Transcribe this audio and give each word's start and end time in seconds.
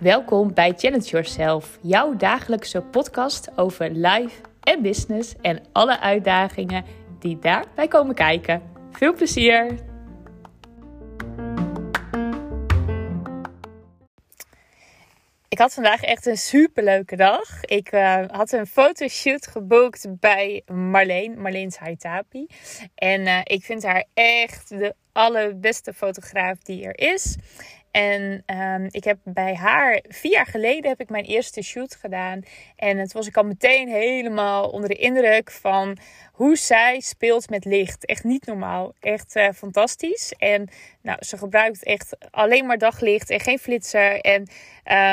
Welkom 0.00 0.54
bij 0.54 0.72
Challenge 0.76 1.04
Yourself, 1.04 1.78
jouw 1.82 2.16
dagelijkse 2.16 2.82
podcast 2.82 3.50
over 3.56 3.90
life 3.90 4.40
en 4.60 4.82
business 4.82 5.34
en 5.40 5.62
alle 5.72 6.00
uitdagingen 6.00 6.84
die 7.18 7.38
daarbij 7.38 7.88
komen 7.88 8.14
kijken. 8.14 8.62
Veel 8.90 9.14
plezier! 9.14 9.95
Ik 15.56 15.62
had 15.62 15.74
vandaag 15.74 16.02
echt 16.02 16.26
een 16.26 16.36
superleuke 16.36 17.16
dag. 17.16 17.64
Ik 17.64 17.92
uh, 17.92 18.22
had 18.26 18.52
een 18.52 18.66
fotoshoot 18.66 19.46
geboekt 19.46 20.06
bij 20.20 20.62
Marleen, 20.66 21.40
Marleens 21.40 21.76
Haitapi. 21.76 22.46
En 22.94 23.20
uh, 23.20 23.40
ik 23.42 23.64
vind 23.64 23.82
haar 23.82 24.04
echt 24.14 24.68
de 24.68 24.94
allerbeste 25.12 25.92
fotograaf 25.92 26.58
die 26.58 26.84
er 26.84 27.12
is. 27.14 27.36
En 27.96 28.42
um, 28.46 28.88
ik 28.90 29.04
heb 29.04 29.18
bij 29.24 29.54
haar 29.54 30.02
vier 30.08 30.32
jaar 30.32 30.46
geleden 30.46 30.90
heb 30.90 31.00
ik 31.00 31.08
mijn 31.08 31.24
eerste 31.24 31.62
shoot 31.62 31.94
gedaan. 31.94 32.42
En 32.76 32.98
het 32.98 33.12
was 33.12 33.26
ik 33.26 33.36
al 33.36 33.44
meteen 33.44 33.88
helemaal 33.88 34.68
onder 34.70 34.88
de 34.88 34.94
indruk 34.94 35.50
van 35.50 35.98
hoe 36.32 36.56
zij 36.56 37.00
speelt 37.00 37.50
met 37.50 37.64
licht. 37.64 38.06
Echt 38.06 38.24
niet 38.24 38.46
normaal. 38.46 38.94
Echt 39.00 39.36
uh, 39.36 39.48
fantastisch. 39.50 40.32
En 40.38 40.68
nou, 41.02 41.24
ze 41.24 41.38
gebruikt 41.38 41.84
echt 41.84 42.16
alleen 42.30 42.66
maar 42.66 42.78
daglicht 42.78 43.30
en 43.30 43.40
geen 43.40 43.58
flitser. 43.58 44.20
En 44.20 44.48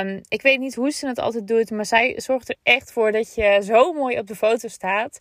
um, 0.07 0.21
ik 0.27 0.41
weet 0.41 0.59
niet 0.59 0.75
hoe 0.75 0.91
ze 0.91 1.07
het 1.07 1.19
altijd 1.19 1.47
doet. 1.47 1.71
Maar 1.71 1.85
zij 1.85 2.13
zorgt 2.17 2.49
er 2.49 2.57
echt 2.63 2.91
voor 2.91 3.11
dat 3.11 3.35
je 3.35 3.59
zo 3.63 3.93
mooi 3.93 4.19
op 4.19 4.27
de 4.27 4.35
foto 4.35 4.67
staat. 4.67 5.19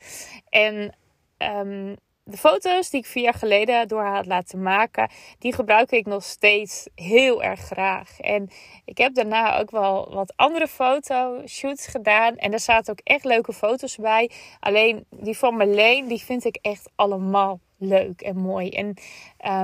En 0.49 0.95
um, 1.39 1.97
de 2.33 2.39
foto's 2.39 2.91
die 2.91 3.01
ik 3.01 3.07
vier 3.07 3.23
jaar 3.23 3.35
geleden 3.35 3.89
door 3.89 4.01
haar 4.01 4.15
had 4.15 4.27
laten 4.27 4.63
maken, 4.63 5.11
die 5.39 5.53
gebruik 5.53 5.91
ik 5.91 6.07
nog 6.07 6.25
steeds 6.25 6.89
heel 6.95 7.43
erg 7.43 7.61
graag. 7.61 8.21
En 8.21 8.51
ik 8.85 8.99
heb 8.99 9.15
daarna 9.15 9.59
ook 9.59 9.71
wel 9.71 10.15
wat 10.15 10.33
andere 10.37 10.69
fotoshoots 10.69 11.87
gedaan. 11.87 12.37
En 12.37 12.51
daar 12.51 12.61
zaten 12.61 12.93
ook 12.93 13.01
echt 13.05 13.25
leuke 13.25 13.53
foto's 13.53 13.97
bij. 13.97 14.31
Alleen 14.61 15.05
die 15.11 15.39
van 15.39 15.57
Marleen, 15.57 16.07
die 16.07 16.23
vind 16.23 16.45
ik 16.45 16.59
echt 16.61 16.91
allemaal 16.95 17.61
leuk 17.79 18.21
en 18.21 18.37
mooi. 18.37 18.69
En 18.71 18.95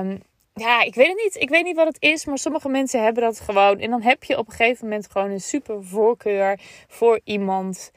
um, 0.07 0.21
ja, 0.53 0.81
ik 0.81 0.95
weet 0.95 1.07
het 1.07 1.21
niet. 1.23 1.35
Ik 1.35 1.49
weet 1.49 1.63
niet 1.63 1.75
wat 1.75 1.87
het 1.87 2.01
is, 2.01 2.25
maar 2.25 2.37
sommige 2.37 2.69
mensen 2.69 3.03
hebben 3.03 3.23
dat 3.23 3.39
gewoon. 3.39 3.79
En 3.79 3.89
dan 3.89 4.01
heb 4.01 4.23
je 4.23 4.37
op 4.37 4.47
een 4.47 4.53
gegeven 4.53 4.85
moment 4.85 5.11
gewoon 5.11 5.31
een 5.31 5.41
super 5.41 5.83
voorkeur 5.83 6.59
voor 6.87 7.19
iemand 7.23 7.91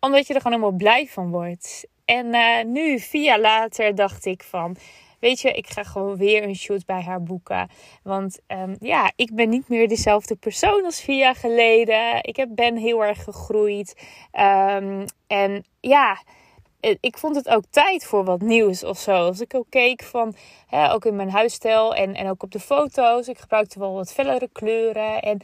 omdat 0.00 0.26
je 0.26 0.34
er 0.34 0.40
gewoon 0.40 0.58
helemaal 0.58 0.78
blij 0.78 1.06
van 1.06 1.30
wordt. 1.30 1.86
En 2.10 2.26
uh, 2.26 2.64
nu, 2.64 2.98
vier 2.98 3.22
jaar 3.22 3.40
later, 3.40 3.94
dacht 3.94 4.24
ik 4.24 4.42
van. 4.42 4.76
Weet 5.18 5.40
je, 5.40 5.52
ik 5.52 5.66
ga 5.66 5.82
gewoon 5.82 6.16
weer 6.16 6.42
een 6.42 6.56
shoot 6.56 6.86
bij 6.86 7.02
haar 7.02 7.22
boeken. 7.22 7.68
Want 8.02 8.40
um, 8.48 8.76
ja, 8.80 9.12
ik 9.16 9.34
ben 9.34 9.48
niet 9.48 9.68
meer 9.68 9.88
dezelfde 9.88 10.36
persoon 10.36 10.84
als 10.84 11.00
vier 11.00 11.18
jaar 11.18 11.34
geleden. 11.34 12.22
Ik 12.22 12.36
heb, 12.36 12.48
ben 12.52 12.76
heel 12.76 13.04
erg 13.04 13.24
gegroeid. 13.24 13.94
Um, 14.32 15.04
en 15.26 15.64
ja, 15.80 16.22
ik 17.00 17.18
vond 17.18 17.36
het 17.36 17.48
ook 17.48 17.64
tijd 17.70 18.04
voor 18.04 18.24
wat 18.24 18.40
nieuws 18.40 18.84
of 18.84 18.98
zo. 18.98 19.12
Als 19.12 19.40
ik 19.40 19.54
ook 19.54 19.70
keek 19.70 20.02
van, 20.02 20.34
hè, 20.66 20.92
ook 20.92 21.04
in 21.04 21.16
mijn 21.16 21.30
huisstijl 21.30 21.94
en, 21.94 22.14
en 22.14 22.28
ook 22.28 22.42
op 22.42 22.50
de 22.50 22.60
foto's. 22.60 23.28
Ik 23.28 23.38
gebruikte 23.38 23.78
wel 23.78 23.94
wat 23.94 24.12
fellere 24.12 24.48
kleuren. 24.52 25.22
En 25.22 25.40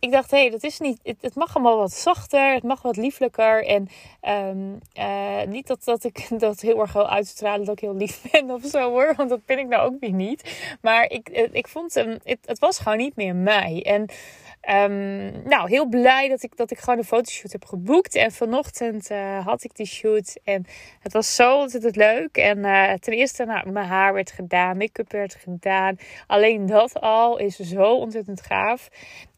ik 0.00 0.10
dacht, 0.10 0.30
hé, 0.30 0.40
hey, 0.40 0.50
dat 0.50 0.62
is 0.62 0.78
niet. 0.78 1.00
Het, 1.02 1.16
het, 1.20 1.34
mag 1.34 1.54
allemaal 1.54 1.76
wat 1.76 1.92
zachter. 1.92 2.54
Het 2.54 2.62
mag 2.62 2.82
wat 2.82 2.96
lieflijker. 2.96 3.66
En 3.66 3.88
um, 4.28 4.78
uh, 4.98 5.42
niet 5.46 5.66
dat, 5.66 5.84
dat 5.84 6.04
ik 6.04 6.26
dat 6.38 6.60
heel 6.60 6.80
erg 6.80 6.92
wil 6.92 7.08
uitstralen 7.08 7.64
dat 7.66 7.74
ik 7.74 7.80
heel 7.80 7.96
lief 7.96 8.30
ben 8.30 8.50
of 8.50 8.64
zo 8.64 8.90
hoor. 8.90 9.14
Want 9.16 9.28
dat 9.28 9.44
ben 9.46 9.58
ik 9.58 9.66
nou 9.66 9.82
ook 9.82 10.00
weer 10.00 10.12
niet. 10.12 10.76
Maar 10.80 11.10
ik, 11.10 11.28
ik 11.52 11.68
vond 11.68 11.94
hem. 11.94 12.18
Het, 12.24 12.58
was 12.58 12.78
gewoon 12.78 12.98
niet 12.98 13.16
meer 13.16 13.34
mij. 13.34 13.82
En 13.86 14.06
Um, 14.70 15.42
nou, 15.48 15.68
heel 15.68 15.86
blij 15.86 16.28
dat 16.28 16.42
ik, 16.42 16.56
dat 16.56 16.70
ik 16.70 16.78
gewoon 16.78 16.98
een 16.98 17.04
fotoshoot 17.04 17.52
heb 17.52 17.64
geboekt. 17.64 18.14
En 18.14 18.32
vanochtend 18.32 19.10
uh, 19.10 19.46
had 19.46 19.64
ik 19.64 19.76
die 19.76 19.86
shoot. 19.86 20.38
En 20.44 20.66
het 21.00 21.12
was 21.12 21.34
zo 21.34 21.58
ontzettend 21.58 21.96
leuk. 21.96 22.36
En 22.36 22.62
ten 23.00 23.12
eerste, 23.12 23.44
nou, 23.44 23.70
mijn 23.70 23.86
haar 23.86 24.12
werd 24.12 24.30
gedaan, 24.30 24.76
make-up 24.76 25.12
werd 25.12 25.34
gedaan. 25.34 25.96
Alleen 26.26 26.66
dat 26.66 27.00
al 27.00 27.38
is 27.38 27.56
zo 27.56 27.94
ontzettend 27.94 28.40
gaaf. 28.40 28.88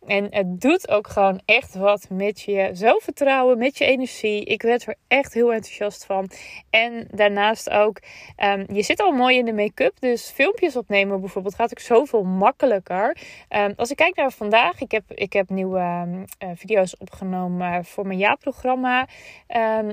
En 0.06 0.26
het 0.30 0.60
doet 0.60 0.88
ook 0.88 1.08
gewoon 1.08 1.40
echt 1.44 1.74
wat 1.74 2.06
met 2.10 2.40
je 2.40 2.70
zelfvertrouwen, 2.72 3.58
met 3.58 3.78
je 3.78 3.84
energie. 3.84 4.44
Ik 4.44 4.62
werd 4.62 4.86
er 4.86 4.94
echt 5.08 5.34
heel 5.34 5.52
enthousiast 5.52 6.04
van. 6.04 6.30
En 6.70 7.08
daarnaast 7.10 7.70
ook, 7.70 8.00
um, 8.44 8.64
je 8.72 8.82
zit 8.82 9.00
al 9.00 9.12
mooi 9.12 9.38
in 9.38 9.44
de 9.44 9.52
make-up. 9.52 10.00
Dus 10.00 10.30
filmpjes 10.30 10.76
opnemen 10.76 11.20
bijvoorbeeld 11.20 11.54
gaat 11.54 11.70
ook 11.70 11.78
zoveel 11.78 12.22
makkelijker. 12.22 13.16
Um, 13.48 13.72
als 13.76 13.90
ik 13.90 13.96
kijk 13.96 14.16
naar 14.16 14.32
vandaag, 14.32 14.80
ik 14.80 14.90
heb, 14.90 15.04
ik 15.08 15.32
heb 15.32 15.48
nieuwe 15.48 15.78
um, 15.80 16.24
uh, 16.44 16.50
video's 16.54 16.94
opgenomen 16.98 17.84
voor 17.84 18.06
mijn 18.06 18.18
jaarprogramma. 18.18 19.08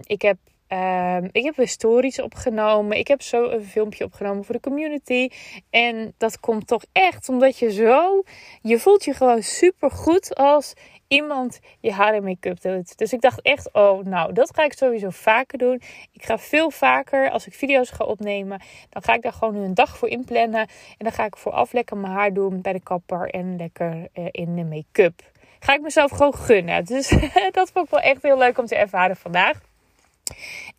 ik 0.02 0.22
heb 0.22 0.38
Um, 0.70 1.30
ik 1.32 1.44
heb 1.44 1.56
weer 1.56 1.68
stories 1.68 2.22
opgenomen. 2.22 2.98
Ik 2.98 3.08
heb 3.08 3.22
zo 3.22 3.50
een 3.50 3.64
filmpje 3.64 4.04
opgenomen 4.04 4.44
voor 4.44 4.56
de 4.56 4.62
community. 4.62 5.30
En 5.70 6.14
dat 6.18 6.40
komt 6.40 6.68
toch 6.68 6.84
echt 6.92 7.30
omdat 7.30 7.58
je 7.58 7.72
zo. 7.72 8.24
Je 8.62 8.80
voelt 8.80 9.04
je 9.04 9.14
gewoon 9.14 9.42
super 9.42 9.92
goed 9.92 10.36
als 10.36 10.74
iemand 11.08 11.60
je 11.80 11.92
haar 11.92 12.14
en 12.14 12.24
make-up 12.24 12.62
doet. 12.62 12.98
Dus 12.98 13.14
ik 13.14 13.22
dacht 13.22 13.42
echt, 13.42 13.74
oh, 13.74 14.04
nou, 14.04 14.34
dat 14.34 14.56
ga 14.56 14.64
ik 14.64 14.74
sowieso 14.74 15.10
vaker 15.10 15.58
doen. 15.58 15.82
Ik 16.12 16.24
ga 16.24 16.38
veel 16.38 16.72
vaker, 16.72 17.30
als 17.30 17.48
ik 17.48 17.54
video's 17.54 17.90
ga 17.90 18.06
opnemen, 18.06 18.62
dan 18.90 19.04
ga 19.04 19.14
ik 19.14 19.22
daar 19.22 19.34
gewoon 19.34 19.56
een 19.56 19.74
dag 19.74 19.98
voor 19.98 20.10
inplannen. 20.10 20.60
En 20.60 20.98
dan 20.98 21.12
ga 21.12 21.26
ik 21.26 21.38
vooraf 21.38 21.74
lekker 21.74 21.98
mijn 21.98 22.14
haar 22.14 22.34
doen 22.34 22.62
bij 22.62 22.74
de 22.74 22.82
kapper 22.82 23.30
en 23.30 23.56
lekker 23.56 24.08
uh, 24.14 24.26
in 24.32 24.56
de 24.56 24.64
make-up. 24.64 25.22
Ga 25.60 25.74
ik 25.74 25.82
mezelf 25.82 26.12
gewoon 26.12 26.36
gunnen. 26.36 26.86
Dus 26.86 27.10
dat 27.52 27.72
vond 27.72 27.86
ik 27.86 27.92
wel 27.92 28.00
echt 28.00 28.24
heel 28.24 28.38
leuk 28.38 28.58
om 28.58 28.66
te 28.66 28.76
ervaren 28.76 29.16
vandaag. 29.16 29.67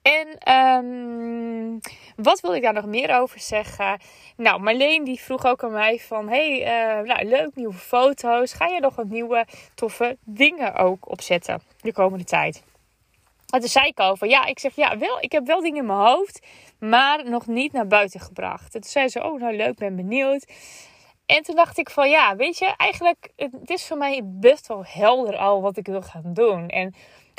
En 0.02 0.54
um, 0.54 1.80
wat 2.16 2.40
wil 2.40 2.54
ik 2.54 2.62
daar 2.62 2.72
nog 2.72 2.86
meer 2.86 3.18
over 3.18 3.40
zeggen? 3.40 4.00
Nou, 4.36 4.60
Marleen 4.60 5.04
die 5.04 5.20
vroeg 5.20 5.46
ook 5.46 5.64
aan 5.64 5.72
mij 5.72 5.98
van... 5.98 6.28
Hey, 6.28 6.60
uh, 6.60 7.06
nou, 7.06 7.24
leuk, 7.24 7.54
nieuwe 7.54 7.74
foto's. 7.74 8.52
Ga 8.52 8.66
je 8.66 8.80
nog 8.80 8.94
wat 8.94 9.08
nieuwe 9.08 9.46
toffe 9.74 10.16
dingen 10.24 10.74
ook 10.74 11.10
opzetten 11.10 11.62
de 11.80 11.92
komende 11.92 12.24
tijd? 12.24 12.62
En 13.48 13.60
toen 13.60 13.68
zei 13.68 13.86
ik 13.86 14.00
over, 14.00 14.28
ja, 14.28 14.44
ik 14.44 14.58
zeg 14.58 14.74
ja, 14.74 14.98
wel, 14.98 15.18
ik 15.20 15.32
heb 15.32 15.46
wel 15.46 15.60
dingen 15.60 15.78
in 15.78 15.86
mijn 15.86 15.98
hoofd, 15.98 16.46
maar 16.78 17.28
nog 17.28 17.46
niet 17.46 17.72
naar 17.72 17.86
buiten 17.86 18.20
gebracht. 18.20 18.74
En 18.74 18.80
toen 18.80 18.90
zei 18.90 19.08
ze, 19.08 19.24
oh, 19.24 19.40
nou 19.40 19.56
leuk, 19.56 19.78
ben 19.78 19.96
benieuwd. 19.96 20.46
En 21.28 21.42
toen 21.42 21.54
dacht 21.54 21.78
ik 21.78 21.90
van, 21.90 22.10
ja, 22.10 22.36
weet 22.36 22.58
je, 22.58 22.74
eigenlijk, 22.76 23.32
het 23.36 23.70
is 23.70 23.86
voor 23.86 23.96
mij 23.96 24.20
best 24.24 24.66
wel 24.66 24.84
helder 24.84 25.36
al 25.36 25.62
wat 25.62 25.76
ik 25.76 25.86
wil 25.86 26.02
gaan 26.02 26.32
doen. 26.32 26.68
En 26.68 26.94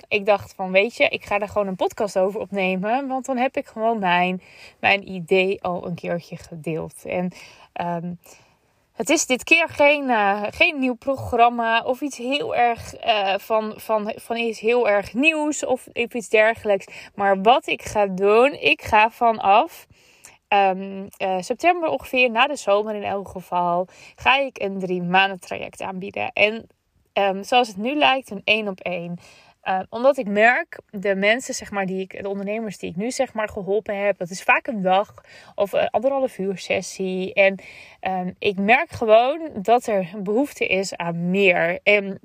ik 0.07 0.25
dacht 0.25 0.53
van, 0.53 0.71
weet 0.71 0.95
je, 0.95 1.07
ik 1.07 1.25
ga 1.25 1.37
daar 1.37 1.47
gewoon 1.47 1.67
een 1.67 1.75
podcast 1.75 2.17
over 2.17 2.39
opnemen. 2.39 3.07
Want 3.07 3.25
dan 3.25 3.37
heb 3.37 3.57
ik 3.57 3.67
gewoon 3.67 3.99
mijn, 3.99 4.41
mijn 4.79 5.11
idee 5.11 5.61
al 5.63 5.85
een 5.85 5.95
keertje 5.95 6.37
gedeeld. 6.37 7.05
En 7.05 7.31
um, 7.81 8.19
het 8.93 9.09
is 9.09 9.25
dit 9.25 9.43
keer 9.43 9.69
geen, 9.69 10.03
uh, 10.03 10.43
geen 10.49 10.79
nieuw 10.79 10.95
programma 10.95 11.81
of 11.83 12.01
iets 12.01 12.17
heel 12.17 12.55
erg 12.55 13.05
uh, 13.05 13.33
van, 13.37 13.73
van, 13.75 14.13
van 14.15 14.37
iets 14.37 14.59
heel 14.59 14.89
erg 14.89 15.13
nieuws 15.13 15.65
of 15.65 15.87
iets 15.87 16.29
dergelijks. 16.29 16.85
Maar 17.15 17.41
wat 17.41 17.67
ik 17.67 17.81
ga 17.81 18.07
doen, 18.07 18.53
ik 18.53 18.81
ga 18.81 19.09
vanaf 19.09 19.87
um, 20.53 21.07
uh, 21.17 21.35
september 21.39 21.89
ongeveer, 21.89 22.31
na 22.31 22.47
de 22.47 22.55
zomer 22.55 22.95
in 22.95 23.03
elk 23.03 23.27
geval, 23.27 23.87
ga 24.15 24.37
ik 24.37 24.61
een 24.61 24.79
drie 24.79 25.01
maanden 25.01 25.39
traject 25.39 25.81
aanbieden. 25.81 26.31
En 26.33 26.67
um, 27.13 27.43
zoals 27.43 27.67
het 27.67 27.77
nu 27.77 27.95
lijkt, 27.95 28.31
een 28.31 28.41
één 28.43 28.67
op 28.67 28.79
één. 28.79 29.17
Uh, 29.63 29.79
omdat 29.89 30.17
ik 30.17 30.27
merk, 30.27 30.79
de 30.89 31.15
mensen, 31.15 31.53
zeg 31.53 31.71
maar, 31.71 31.85
die 31.85 32.01
ik, 32.01 32.21
de 32.21 32.29
ondernemers 32.29 32.77
die 32.77 32.89
ik 32.89 32.95
nu 32.95 33.11
zeg 33.11 33.33
maar 33.33 33.49
geholpen 33.49 34.05
heb, 34.05 34.17
dat 34.17 34.29
is 34.29 34.43
vaak 34.43 34.67
een 34.67 34.81
dag 34.81 35.13
of 35.55 35.71
een 35.71 35.89
anderhalf 35.89 36.37
uur 36.37 36.57
sessie. 36.57 37.33
En 37.33 37.59
ik 38.39 38.59
merk 38.59 38.89
gewoon 38.89 39.49
dat 39.53 39.87
er 39.87 40.09
behoefte 40.17 40.67
is 40.67 40.95
aan 40.95 41.29
meer. 41.29 41.79
En 41.83 42.19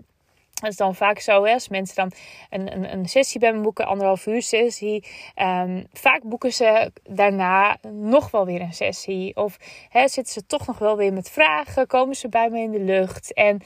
dat 0.65 0.73
is 0.73 0.79
dan 0.79 0.95
vaak 0.95 1.19
zo, 1.19 1.45
hè, 1.45 1.53
als 1.53 1.69
mensen 1.69 1.97
dan 1.97 2.13
een, 2.51 2.73
een, 2.73 2.93
een 2.93 3.09
sessie 3.09 3.41
bij 3.41 3.53
me 3.53 3.61
boeken, 3.61 3.87
anderhalf 3.87 4.27
uur 4.27 4.43
sessie. 4.43 5.05
Um, 5.37 5.87
vaak 5.93 6.23
boeken 6.23 6.53
ze 6.53 6.93
daarna 7.03 7.77
nog 7.93 8.31
wel 8.31 8.47
weer 8.47 8.61
een 8.61 8.73
sessie. 8.73 9.37
Of 9.37 9.57
hè, 9.89 10.09
zitten 10.09 10.33
ze 10.33 10.47
toch 10.47 10.67
nog 10.67 10.79
wel 10.79 10.97
weer 10.97 11.13
met 11.13 11.31
vragen, 11.31 11.87
komen 11.87 12.15
ze 12.15 12.29
bij 12.29 12.51
me 12.51 12.61
in 12.61 12.71
de 12.71 12.81
lucht. 12.81 13.33
En 13.33 13.61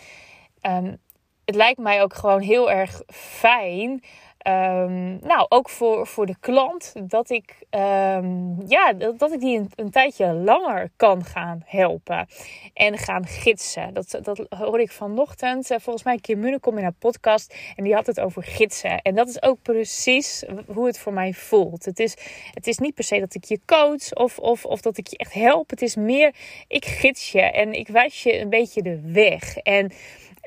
um, 0.63 0.99
het 1.45 1.55
lijkt 1.55 1.79
mij 1.79 2.03
ook 2.03 2.15
gewoon 2.15 2.41
heel 2.41 2.71
erg 2.71 3.03
fijn 3.13 4.03
ehm, 4.49 5.27
nou, 5.27 5.47
ook 5.49 5.69
voor, 5.69 6.07
voor 6.07 6.27
de 6.27 6.37
klant, 6.41 6.93
dat 7.03 7.31
ik, 7.31 7.57
um, 7.71 8.63
ja, 8.67 8.93
dat, 8.93 9.33
ik 9.33 9.41
die 9.41 9.67
een, 9.75 9.91
tijdje 9.91 10.33
langer 10.33 10.91
kan 10.97 11.25
gaan 11.25 11.63
helpen 11.67 12.27
en 12.75 12.99
gaan 12.99 13.27
gidsen. 13.27 13.95
Dat, 13.95 14.19
dat 14.23 14.47
hoor 14.49 14.81
ik 14.81 14.93
vanochtend, 14.93 15.71
uh, 15.71 15.79
volgens 15.81 16.05
mij 16.05 16.19
Kim 16.19 16.39
Munnekom 16.39 16.77
in 16.77 16.83
haar 16.83 16.93
podcast 16.99 17.55
en 17.77 17.85
die 17.85 17.95
had 17.95 18.07
het 18.07 18.21
over 18.21 18.43
gidsen. 18.43 19.03
En 19.03 19.15
dat 19.15 19.29
is 19.29 19.43
ook 19.43 19.63
precies 19.63 20.45
hoe 20.67 20.87
het 20.87 20.99
voor 20.99 21.13
mij 21.13 21.33
voelt. 21.33 21.85
Het 21.85 21.99
is, 21.99 22.17
het 22.53 22.67
is 22.67 22.79
niet 22.79 22.95
per 22.95 23.05
se 23.05 23.21
dat 23.21 23.35
ik 23.35 23.45
je 23.45 23.61
coach 23.67 24.15
of, 24.15 24.39
of, 24.39 24.65
of 24.65 24.81
dat 24.81 24.99
ik 24.99 25.07
je 25.07 25.17
echt 25.17 25.33
help. 25.33 25.71
Het 25.71 25.83
is 25.83 25.97
meer, 25.97 26.35
ik 26.69 26.85
gids 26.85 27.33
je 27.33 27.43
en 27.43 27.73
ik 27.73 27.89
wijs 27.89 28.23
je 28.23 28.41
een 28.41 28.51
beetje 28.51 28.83
de 28.83 29.01
weg. 29.13 29.57
En 29.57 29.93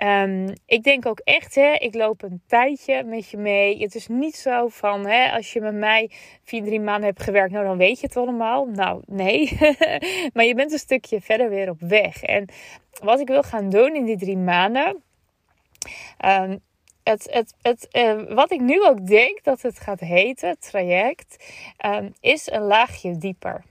Um, 0.03 0.53
ik 0.65 0.83
denk 0.83 1.05
ook 1.05 1.19
echt, 1.19 1.55
hè, 1.55 1.71
ik 1.73 1.95
loop 1.95 2.23
een 2.23 2.41
tijdje 2.47 3.03
met 3.03 3.29
je 3.29 3.37
mee. 3.37 3.81
Het 3.81 3.95
is 3.95 4.07
niet 4.07 4.35
zo 4.35 4.67
van, 4.67 5.05
hè, 5.05 5.31
als 5.31 5.53
je 5.53 5.61
met 5.61 5.73
mij 5.73 6.11
vier, 6.43 6.63
drie 6.63 6.79
maanden 6.79 7.09
hebt 7.09 7.23
gewerkt, 7.23 7.51
nou 7.51 7.65
dan 7.65 7.77
weet 7.77 7.99
je 7.99 8.05
het 8.05 8.17
allemaal. 8.17 8.65
Nou, 8.65 9.01
nee. 9.05 9.57
maar 10.33 10.45
je 10.45 10.55
bent 10.55 10.71
een 10.71 10.79
stukje 10.79 11.21
verder 11.21 11.49
weer 11.49 11.69
op 11.69 11.79
weg. 11.79 12.23
En 12.23 12.45
wat 13.03 13.19
ik 13.19 13.27
wil 13.27 13.43
gaan 13.43 13.69
doen 13.69 13.95
in 13.95 14.05
die 14.05 14.17
drie 14.17 14.37
maanden. 14.37 15.03
Um, 16.25 16.59
het, 17.03 17.27
het, 17.31 17.53
het, 17.61 17.87
uh, 17.91 18.35
wat 18.35 18.51
ik 18.51 18.59
nu 18.61 18.85
ook 18.85 19.07
denk 19.07 19.43
dat 19.43 19.61
het 19.61 19.79
gaat 19.79 19.99
heten, 19.99 20.59
traject, 20.59 21.53
um, 21.85 22.13
is 22.19 22.51
een 22.51 22.61
laagje 22.61 23.17
dieper. 23.17 23.63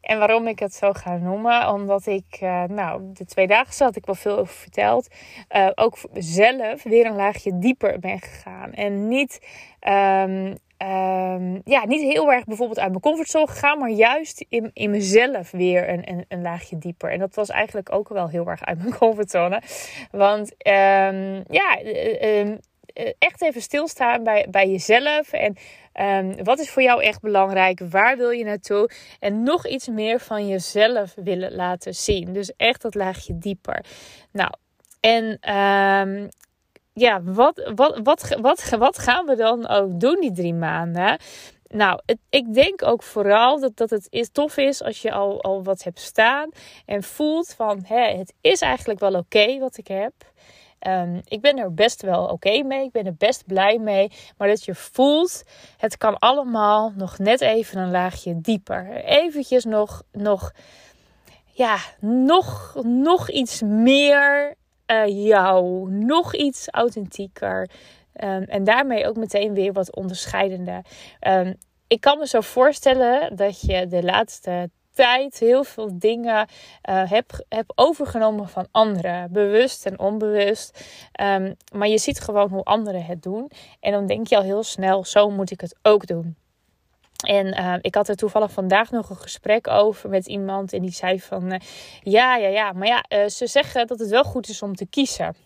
En 0.00 0.18
waarom 0.18 0.46
ik 0.46 0.58
het 0.58 0.74
zo 0.74 0.92
ga 0.92 1.16
noemen, 1.16 1.72
omdat 1.72 2.06
ik, 2.06 2.38
uh, 2.42 2.62
nou, 2.62 3.02
de 3.12 3.24
twee 3.24 3.46
dagen 3.46 3.84
had 3.84 3.96
ik 3.96 4.06
wel 4.06 4.14
veel 4.14 4.38
over 4.38 4.54
verteld. 4.54 5.08
Uh, 5.56 5.70
ook 5.74 5.96
zelf 6.12 6.82
weer 6.82 7.06
een 7.06 7.16
laagje 7.16 7.58
dieper 7.58 7.98
ben 7.98 8.20
gegaan. 8.20 8.72
En 8.72 9.08
niet, 9.08 9.46
um, 9.80 10.56
um, 10.88 11.60
ja, 11.64 11.86
niet 11.86 12.12
heel 12.12 12.32
erg 12.32 12.44
bijvoorbeeld 12.44 12.78
uit 12.78 12.88
mijn 12.88 13.00
comfortzone 13.00 13.46
gegaan, 13.46 13.78
maar 13.78 13.90
juist 13.90 14.44
in, 14.48 14.70
in 14.72 14.90
mezelf 14.90 15.50
weer 15.50 15.88
een, 15.88 16.10
een, 16.10 16.24
een, 16.28 16.42
laagje 16.42 16.78
dieper. 16.78 17.10
En 17.10 17.18
dat 17.18 17.34
was 17.34 17.48
eigenlijk 17.48 17.92
ook 17.92 18.08
wel 18.08 18.28
heel 18.28 18.46
erg 18.46 18.64
uit 18.64 18.78
mijn 18.78 18.98
comfortzone. 19.04 19.62
Want 20.10 20.52
um, 20.66 21.44
ja, 21.48 21.82
uh, 21.82 22.54
echt 23.18 23.42
even 23.42 23.62
stilstaan 23.62 24.22
bij, 24.22 24.46
bij 24.50 24.68
jezelf. 24.68 25.32
En 25.32 25.56
um, 26.00 26.44
wat 26.44 26.58
is 26.58 26.70
voor 26.70 26.82
jou 26.82 27.02
echt 27.02 27.20
belangrijk? 27.20 27.80
Waar 27.90 28.16
wil 28.16 28.30
je 28.30 28.44
naartoe? 28.44 28.90
En 29.20 29.42
nog 29.42 29.66
iets 29.66 29.88
meer 29.88 30.20
van 30.20 30.48
jezelf 30.48 31.14
willen 31.14 31.54
laten 31.54 31.94
zien. 31.94 32.32
Dus 32.32 32.52
echt 32.56 32.82
dat 32.82 32.94
laagje 32.94 33.38
dieper. 33.38 33.84
Nou, 34.32 34.50
en 35.00 35.24
um, 35.54 36.28
ja, 36.92 37.22
wat, 37.22 37.70
wat, 37.74 38.00
wat, 38.02 38.36
wat, 38.40 38.68
wat 38.78 38.98
gaan 38.98 39.26
we 39.26 39.36
dan 39.36 39.68
ook 39.68 40.00
doen 40.00 40.20
die 40.20 40.32
drie 40.32 40.54
maanden? 40.54 41.18
Nou, 41.68 42.00
ik 42.30 42.54
denk 42.54 42.82
ook 42.82 43.02
vooral 43.02 43.60
dat, 43.60 43.76
dat 43.76 43.90
het 43.90 44.06
is, 44.10 44.28
tof 44.32 44.56
is 44.56 44.82
als 44.82 45.02
je 45.02 45.12
al, 45.12 45.42
al 45.42 45.62
wat 45.62 45.82
hebt 45.82 46.00
staan 46.00 46.50
en 46.86 47.02
voelt 47.02 47.54
van 47.56 47.84
hè, 47.86 48.16
het 48.16 48.34
is 48.40 48.60
eigenlijk 48.60 49.00
wel 49.00 49.14
oké 49.14 49.58
wat 49.58 49.76
ik 49.76 49.86
heb. 49.86 50.12
Um, 50.86 51.20
ik 51.24 51.40
ben 51.40 51.58
er 51.58 51.74
best 51.74 52.02
wel 52.02 52.24
oké 52.24 52.62
mee. 52.62 52.84
Ik 52.84 52.92
ben 52.92 53.06
er 53.06 53.14
best 53.14 53.46
blij 53.46 53.78
mee. 53.78 54.12
Maar 54.36 54.48
dat 54.48 54.64
je 54.64 54.74
voelt, 54.74 55.42
het 55.76 55.96
kan 55.96 56.18
allemaal 56.18 56.92
nog 56.96 57.18
net 57.18 57.40
even 57.40 57.78
een 57.78 57.90
laagje 57.90 58.40
dieper. 58.40 58.90
Eventjes 59.04 59.64
nog, 59.64 60.02
nog, 60.12 60.52
ja, 61.44 61.76
nog, 62.00 62.76
nog 62.82 63.30
iets 63.30 63.62
meer 63.62 64.54
uh, 64.86 65.26
jou. 65.26 65.90
Nog 65.90 66.34
iets 66.34 66.68
authentieker. 66.70 67.70
Um, 68.22 68.42
en 68.42 68.64
daarmee 68.64 69.06
ook 69.06 69.16
meteen 69.16 69.54
weer 69.54 69.72
wat 69.72 69.94
onderscheidender. 69.94 70.84
Um, 71.20 71.56
ik 71.86 72.00
kan 72.00 72.18
me 72.18 72.26
zo 72.26 72.40
voorstellen 72.40 73.36
dat 73.36 73.60
je 73.60 73.86
de 73.86 74.02
laatste 74.02 74.70
tijd 74.94 75.38
heel 75.38 75.64
veel 75.64 75.98
dingen 75.98 76.48
uh, 76.90 77.10
heb, 77.10 77.44
heb 77.48 77.72
overgenomen 77.74 78.48
van 78.48 78.68
anderen. 78.70 79.32
Bewust 79.32 79.86
en 79.86 79.98
onbewust. 79.98 80.84
Um, 81.20 81.56
maar 81.72 81.88
je 81.88 81.98
ziet 81.98 82.20
gewoon 82.20 82.48
hoe 82.48 82.62
anderen 82.62 83.04
het 83.04 83.22
doen. 83.22 83.50
En 83.80 83.92
dan 83.92 84.06
denk 84.06 84.26
je 84.26 84.36
al 84.36 84.42
heel 84.42 84.62
snel, 84.62 85.04
zo 85.04 85.30
moet 85.30 85.50
ik 85.50 85.60
het 85.60 85.76
ook 85.82 86.06
doen. 86.06 86.36
En 87.26 87.46
uh, 87.46 87.74
ik 87.80 87.94
had 87.94 88.08
er 88.08 88.16
toevallig 88.16 88.52
vandaag 88.52 88.90
nog 88.90 89.10
een 89.10 89.16
gesprek 89.16 89.68
over 89.68 90.10
met 90.10 90.26
iemand. 90.26 90.72
En 90.72 90.82
die 90.82 90.92
zei 90.92 91.20
van, 91.20 91.52
uh, 91.52 91.58
ja, 92.00 92.36
ja, 92.36 92.48
ja. 92.48 92.72
Maar 92.72 92.86
ja, 92.86 93.28
ze 93.28 93.46
zeggen 93.46 93.86
dat 93.86 93.98
het 93.98 94.10
wel 94.10 94.24
goed 94.24 94.48
is 94.48 94.62
om 94.62 94.74
te 94.74 94.86
kiezen. 94.86 95.36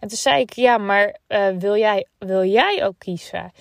En 0.00 0.08
toen 0.08 0.18
zei 0.18 0.40
ik, 0.40 0.52
ja, 0.52 0.78
maar 0.78 1.16
wil, 1.58 1.76
jij, 1.76 2.06
wil 2.18 2.44
jij 2.44 2.84
ook 2.84 2.98
kiezen? 2.98 3.52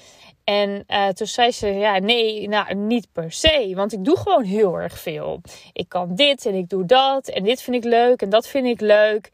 En 0.52 0.84
uh, 0.88 1.08
toen 1.08 1.28
zei 1.28 1.52
ze, 1.52 1.68
ja, 1.68 2.00
nee, 2.00 2.48
nou, 2.48 2.76
niet 2.76 3.08
per 3.12 3.32
se. 3.32 3.72
Want 3.76 3.94
ik 3.94 4.06
doe 4.06 4.18
gewoon 4.18 4.44
heel 4.44 4.80
erg 4.80 5.00
veel. 5.00 5.42
Ik 5.74 5.90
kan 5.90 6.16
dit 6.16 6.46
en 6.46 6.54
ik 6.54 6.70
doe 6.70 6.86
dat. 6.86 7.28
En 7.28 7.44
dit 7.44 7.62
vind 7.62 7.76
ik 7.76 7.84
leuk 7.84 8.22
en 8.22 8.30
dat 8.30 8.48
vind 8.48 8.68
ik 8.68 8.82
leuk. 8.82 9.30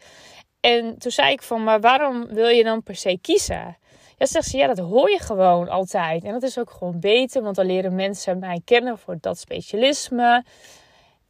En 0.59 0.97
toen 0.97 1.11
zei 1.11 1.31
ik 1.31 1.41
van, 1.41 1.63
maar 1.63 1.79
waarom 1.79 2.27
wil 2.27 2.47
je 2.47 2.63
dan 2.63 2.83
per 2.83 2.95
se 2.95 3.17
kiezen? 3.21 3.77
Ja, 4.17 4.25
zegt 4.25 4.47
ze, 4.47 4.57
ja, 4.57 4.67
dat 4.67 4.77
hoor 4.77 5.09
je 5.09 5.19
gewoon 5.19 5.69
altijd. 5.69 6.23
En 6.23 6.31
dat 6.31 6.43
is 6.43 6.59
ook 6.59 6.71
gewoon 6.71 6.99
beter, 6.99 7.41
want 7.41 7.55
dan 7.55 7.65
leren 7.65 7.95
mensen 7.95 8.39
mij 8.39 8.61
kennen 8.65 8.97
voor 8.97 9.17
dat 9.21 9.37
specialisme. 9.37 10.43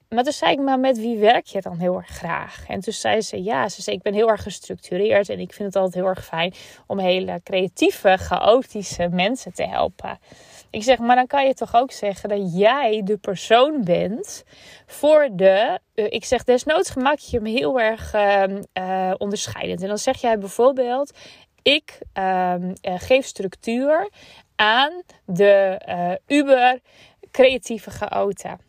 Maar 0.09 0.23
toen 0.23 0.33
zei 0.33 0.51
ik, 0.51 0.59
maar 0.59 0.79
met 0.79 0.97
wie 0.97 1.17
werk 1.17 1.45
je 1.45 1.61
dan 1.61 1.77
heel 1.77 1.95
erg 1.95 2.07
graag? 2.07 2.65
En 2.67 2.79
toen 2.79 2.93
zei 2.93 3.21
ze, 3.21 3.43
ja, 3.43 3.69
ze 3.69 3.81
zei, 3.81 3.95
ik 3.95 4.01
ben 4.01 4.13
heel 4.13 4.29
erg 4.29 4.43
gestructureerd 4.43 5.29
en 5.29 5.39
ik 5.39 5.53
vind 5.53 5.73
het 5.73 5.75
altijd 5.75 6.03
heel 6.03 6.13
erg 6.13 6.25
fijn 6.25 6.53
om 6.85 6.99
hele 6.99 7.41
creatieve, 7.43 8.17
chaotische 8.17 9.09
mensen 9.11 9.53
te 9.53 9.63
helpen. 9.63 10.19
Ik 10.69 10.83
zeg, 10.83 10.97
maar 10.97 11.15
dan 11.15 11.27
kan 11.27 11.47
je 11.47 11.53
toch 11.53 11.75
ook 11.75 11.91
zeggen 11.91 12.29
dat 12.29 12.57
jij 12.57 13.01
de 13.03 13.17
persoon 13.17 13.83
bent 13.83 14.43
voor 14.85 15.29
de. 15.31 15.79
Uh, 15.95 16.05
ik 16.09 16.25
zeg, 16.25 16.43
desnoods 16.43 16.93
maak 16.93 17.19
je 17.19 17.39
me 17.39 17.49
heel 17.49 17.79
erg 17.79 18.13
uh, 18.13 19.13
onderscheidend. 19.17 19.81
En 19.81 19.87
dan 19.87 19.97
zeg 19.97 20.21
jij 20.21 20.37
bijvoorbeeld: 20.37 21.11
ik 21.61 21.99
uh, 22.17 22.53
geef 22.81 23.25
structuur 23.25 24.09
aan 24.55 25.01
de 25.25 25.79
Uber 26.27 26.79
creatieve 27.31 27.89
chaoten. 27.89 28.66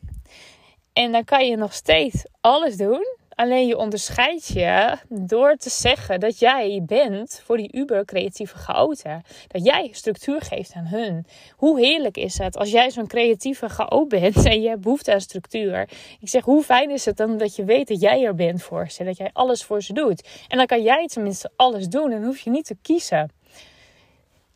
En 0.99 1.13
dan 1.13 1.25
kan 1.25 1.47
je 1.47 1.57
nog 1.57 1.73
steeds 1.73 2.25
alles 2.41 2.77
doen. 2.77 3.17
Alleen 3.35 3.67
je 3.67 3.77
onderscheidt 3.77 4.47
je 4.47 4.97
door 5.09 5.57
te 5.57 5.71
zeggen 5.71 6.21
dat 6.21 6.39
jij 6.39 6.83
bent 6.87 7.43
voor 7.45 7.57
die 7.57 7.77
uber 7.77 8.05
creatieve 8.05 8.57
chaoten. 8.57 9.23
Dat 9.47 9.65
jij 9.65 9.89
structuur 9.93 10.41
geeft 10.41 10.73
aan 10.75 10.87
hun. 10.87 11.27
Hoe 11.57 11.81
heerlijk 11.81 12.17
is 12.17 12.39
het 12.39 12.57
als 12.57 12.71
jij 12.71 12.91
zo'n 12.91 13.07
creatieve 13.07 13.69
chaot 13.69 14.09
bent 14.09 14.45
en 14.47 14.63
je 14.63 14.69
hebt 14.69 14.81
behoefte 14.81 15.13
aan 15.13 15.21
structuur. 15.21 15.89
Ik 16.21 16.29
zeg, 16.29 16.45
hoe 16.45 16.63
fijn 16.63 16.91
is 16.91 17.05
het 17.05 17.17
dan 17.17 17.37
dat 17.37 17.57
je 17.57 17.65
weet 17.65 17.89
dat 17.89 18.01
jij 18.01 18.25
er 18.25 18.35
bent 18.35 18.63
voor 18.63 18.91
ze. 18.91 19.05
Dat 19.05 19.17
jij 19.17 19.31
alles 19.33 19.65
voor 19.65 19.83
ze 19.83 19.93
doet. 19.93 20.29
En 20.49 20.57
dan 20.57 20.67
kan 20.67 20.83
jij 20.83 21.07
tenminste 21.07 21.51
alles 21.57 21.89
doen 21.89 22.13
en 22.13 22.25
hoef 22.25 22.39
je 22.39 22.51
niet 22.51 22.67
te 22.67 22.77
kiezen. 22.83 23.31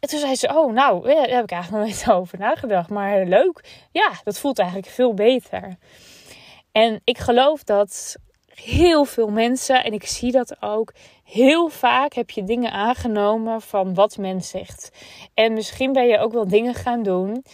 En 0.00 0.08
toen 0.08 0.18
zei 0.18 0.34
ze: 0.34 0.48
Oh, 0.48 0.72
nou, 0.72 1.02
daar 1.02 1.28
heb 1.28 1.42
ik 1.42 1.50
eigenlijk 1.50 1.70
nog 1.70 2.04
nooit 2.04 2.10
over 2.20 2.38
nagedacht. 2.38 2.88
Maar 2.88 3.26
leuk. 3.26 3.86
Ja, 3.92 4.12
dat 4.24 4.38
voelt 4.38 4.58
eigenlijk 4.58 4.88
veel 4.88 5.14
beter. 5.14 5.76
En 6.72 7.00
ik 7.04 7.18
geloof 7.18 7.64
dat 7.64 8.16
heel 8.54 9.04
veel 9.04 9.28
mensen, 9.28 9.84
en 9.84 9.92
ik 9.92 10.06
zie 10.06 10.32
dat 10.32 10.62
ook, 10.62 10.92
heel 11.24 11.68
vaak 11.68 12.12
heb 12.12 12.30
je 12.30 12.44
dingen 12.44 12.72
aangenomen 12.72 13.60
van 13.60 13.94
wat 13.94 14.16
men 14.16 14.40
zegt. 14.40 14.90
En 15.34 15.52
misschien 15.52 15.92
ben 15.92 16.06
je 16.06 16.18
ook 16.18 16.32
wel 16.32 16.48
dingen 16.48 16.74
gaan 16.74 17.02
doen. 17.02 17.44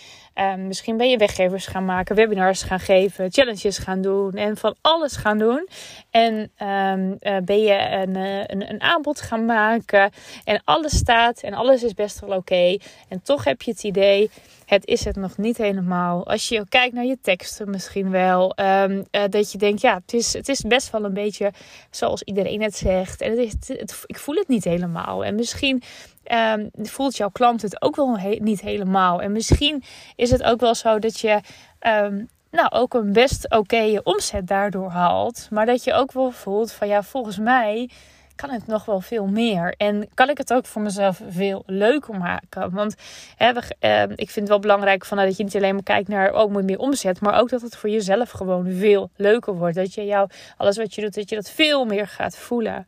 Um, 0.41 0.67
misschien 0.67 0.97
ben 0.97 1.11
je 1.11 1.17
weggevers 1.17 1.67
gaan 1.67 1.85
maken, 1.85 2.17
webinars 2.17 2.63
gaan 2.63 2.81
geven, 2.81 3.33
challenges 3.33 3.79
gaan 3.79 4.01
doen 4.01 4.33
en 4.33 4.57
van 4.57 4.75
alles 4.81 5.17
gaan 5.17 5.39
doen. 5.39 5.69
En 6.11 6.35
um, 6.35 7.17
uh, 7.21 7.37
ben 7.45 7.61
je 7.61 7.89
een, 7.91 8.17
uh, 8.17 8.39
een, 8.47 8.71
een, 8.71 8.81
aanbod 8.81 9.21
gaan 9.21 9.45
maken 9.45 10.11
en 10.45 10.61
alles 10.65 10.97
staat 10.97 11.41
en 11.41 11.55
alles 11.55 11.83
is 11.83 11.95
best 11.95 12.21
wel 12.21 12.37
oké. 12.37 12.77
En 13.09 13.23
toch 13.23 13.45
heb 13.45 13.63
je 13.63 13.71
het 13.71 13.83
idee, 13.83 14.31
het 14.69 14.87
is 14.87 15.05
het 15.05 15.17
nog 15.17 15.37
niet 15.37 15.57
helemaal. 15.57 16.27
Als 16.27 16.49
je 16.49 16.67
kijkt 16.69 16.95
naar 16.95 17.05
je 17.05 17.19
teksten 17.23 17.71
misschien 17.71 18.11
wel. 18.11 18.55
Um, 18.59 19.05
uh, 19.13 19.23
dat 19.31 19.53
je 19.53 19.59
denkt, 19.59 19.81
ja, 19.81 19.95
het 19.95 20.13
is, 20.13 20.33
het 20.33 20.49
is 20.49 20.61
best 20.61 20.91
wel 20.91 21.05
een 21.05 21.15
beetje 21.15 21.53
zoals 21.91 22.23
iedereen 22.23 22.63
het 22.63 22.77
zegt. 22.77 23.21
En 23.21 23.31
het 23.31 23.39
is, 23.39 23.79
het, 23.79 24.03
ik 24.07 24.19
voel 24.19 24.35
het 24.35 24.49
niet 24.49 24.65
helemaal. 24.65 25.25
En 25.25 25.35
misschien 25.35 25.83
um, 26.33 26.71
voelt 26.73 27.17
jouw 27.17 27.31
klant 27.31 27.63
het 27.63 27.83
ook 27.83 27.97
wel 27.97 28.19
niet 28.39 28.61
helemaal. 28.61 29.23
En 29.23 29.33
misschien 29.33 29.83
is 30.17 30.31
het 30.31 30.43
ook 30.43 30.61
wel 30.61 30.75
zo 30.75 30.99
dat 30.99 31.21
je... 31.21 31.41
Um, 31.87 32.29
nou, 32.51 32.71
ook 32.71 32.95
een 32.95 33.13
best 33.13 33.51
oké 33.51 34.01
omzet 34.03 34.47
daardoor 34.47 34.91
haalt. 34.91 35.49
Maar 35.51 35.67
dat 35.67 35.85
je 35.85 35.93
ook 35.93 36.13
wel 36.13 36.31
voelt 36.31 36.73
van 36.73 36.89
ja, 36.89 37.03
volgens 37.03 37.39
mij 37.39 37.91
kan 38.39 38.51
het 38.51 38.67
nog 38.67 38.85
wel 38.85 39.01
veel 39.01 39.27
meer. 39.27 39.75
En 39.77 40.09
kan 40.15 40.29
ik 40.29 40.39
het 40.39 40.53
ook 40.53 40.67
voor 40.67 40.83
mezelf 40.83 41.21
veel 41.29 41.63
leuker 41.67 42.19
maken. 42.19 42.71
Want 42.71 42.95
hè, 43.37 43.53
uh, 43.81 44.03
ik 44.03 44.31
vind 44.31 44.35
het 44.35 44.49
wel 44.49 44.59
belangrijk 44.59 45.05
van, 45.05 45.17
dat 45.17 45.37
je 45.37 45.45
niet 45.45 45.57
alleen 45.57 45.75
maar 45.75 45.83
kijkt 45.83 46.09
naar 46.09 46.31
ook 46.31 46.47
oh, 46.47 46.53
moet 46.53 46.65
meer 46.65 46.79
omzet. 46.79 47.21
Maar 47.21 47.41
ook 47.41 47.49
dat 47.49 47.61
het 47.61 47.77
voor 47.77 47.91
jezelf 47.91 48.31
gewoon 48.31 48.67
veel 48.71 49.11
leuker 49.17 49.55
wordt. 49.55 49.77
Dat 49.77 49.95
je 49.95 50.05
jou, 50.05 50.29
alles 50.57 50.77
wat 50.77 50.95
je 50.95 51.01
doet, 51.01 51.15
dat 51.15 51.29
je 51.29 51.35
dat 51.35 51.51
veel 51.51 51.85
meer 51.85 52.07
gaat 52.07 52.37
voelen. 52.37 52.87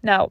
Nou, 0.00 0.28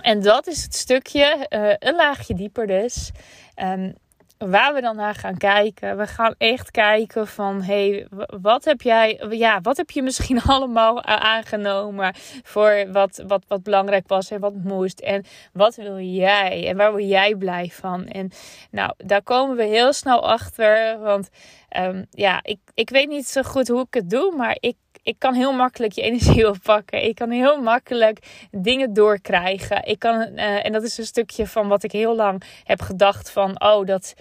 En 0.00 0.22
dat 0.22 0.46
is 0.46 0.62
het 0.62 0.74
stukje, 0.74 1.46
uh, 1.48 1.74
een 1.78 1.94
laagje 1.94 2.34
dieper 2.34 2.66
dus. 2.66 3.10
Um, 3.56 3.94
waar 4.38 4.74
we 4.74 4.80
dan 4.80 4.96
naar 4.96 5.14
gaan 5.14 5.36
kijken. 5.36 5.96
We 5.96 6.06
gaan 6.06 6.34
echt 6.38 6.70
kijken 6.70 7.26
van, 7.26 7.62
hey, 7.62 8.06
wat 8.40 8.64
heb 8.64 8.82
jij, 8.82 9.20
ja, 9.30 9.60
wat 9.60 9.76
heb 9.76 9.90
je 9.90 10.02
misschien 10.02 10.42
allemaal 10.54 11.02
aangenomen 11.04 12.14
voor 12.42 12.84
wat, 12.92 13.22
wat, 13.26 13.44
wat 13.48 13.62
belangrijk 13.62 14.08
was 14.08 14.30
en 14.30 14.40
wat 14.40 14.54
moest. 14.54 15.00
En 15.00 15.24
wat 15.52 15.74
wil 15.74 15.98
jij 15.98 16.68
en 16.68 16.76
waar 16.76 16.90
word 16.90 17.08
jij 17.08 17.34
blij 17.34 17.70
van? 17.72 18.06
En 18.06 18.30
nou, 18.70 18.92
daar 18.96 19.22
komen 19.22 19.56
we 19.56 19.64
heel 19.64 19.92
snel 19.92 20.28
achter, 20.28 20.98
want 20.98 21.28
um, 21.76 22.06
ja, 22.10 22.40
ik, 22.42 22.58
ik 22.74 22.90
weet 22.90 23.08
niet 23.08 23.26
zo 23.26 23.42
goed 23.42 23.68
hoe 23.68 23.80
ik 23.80 23.94
het 23.94 24.10
doe, 24.10 24.36
maar 24.36 24.56
ik 24.60 24.76
ik 25.08 25.18
kan 25.18 25.34
heel 25.34 25.52
makkelijk 25.52 25.92
je 25.92 26.02
energie 26.02 26.48
oppakken. 26.52 27.04
Ik 27.04 27.14
kan 27.14 27.30
heel 27.30 27.60
makkelijk 27.60 28.18
dingen 28.50 28.92
doorkrijgen. 28.92 29.84
Ik 29.84 29.98
kan, 29.98 30.14
uh, 30.14 30.64
en 30.64 30.72
dat 30.72 30.82
is 30.82 30.98
een 30.98 31.06
stukje 31.06 31.46
van 31.46 31.68
wat 31.68 31.82
ik 31.82 31.92
heel 31.92 32.16
lang 32.16 32.42
heb 32.64 32.80
gedacht 32.80 33.30
van, 33.30 33.62
oh, 33.62 33.86
dat, 33.86 34.14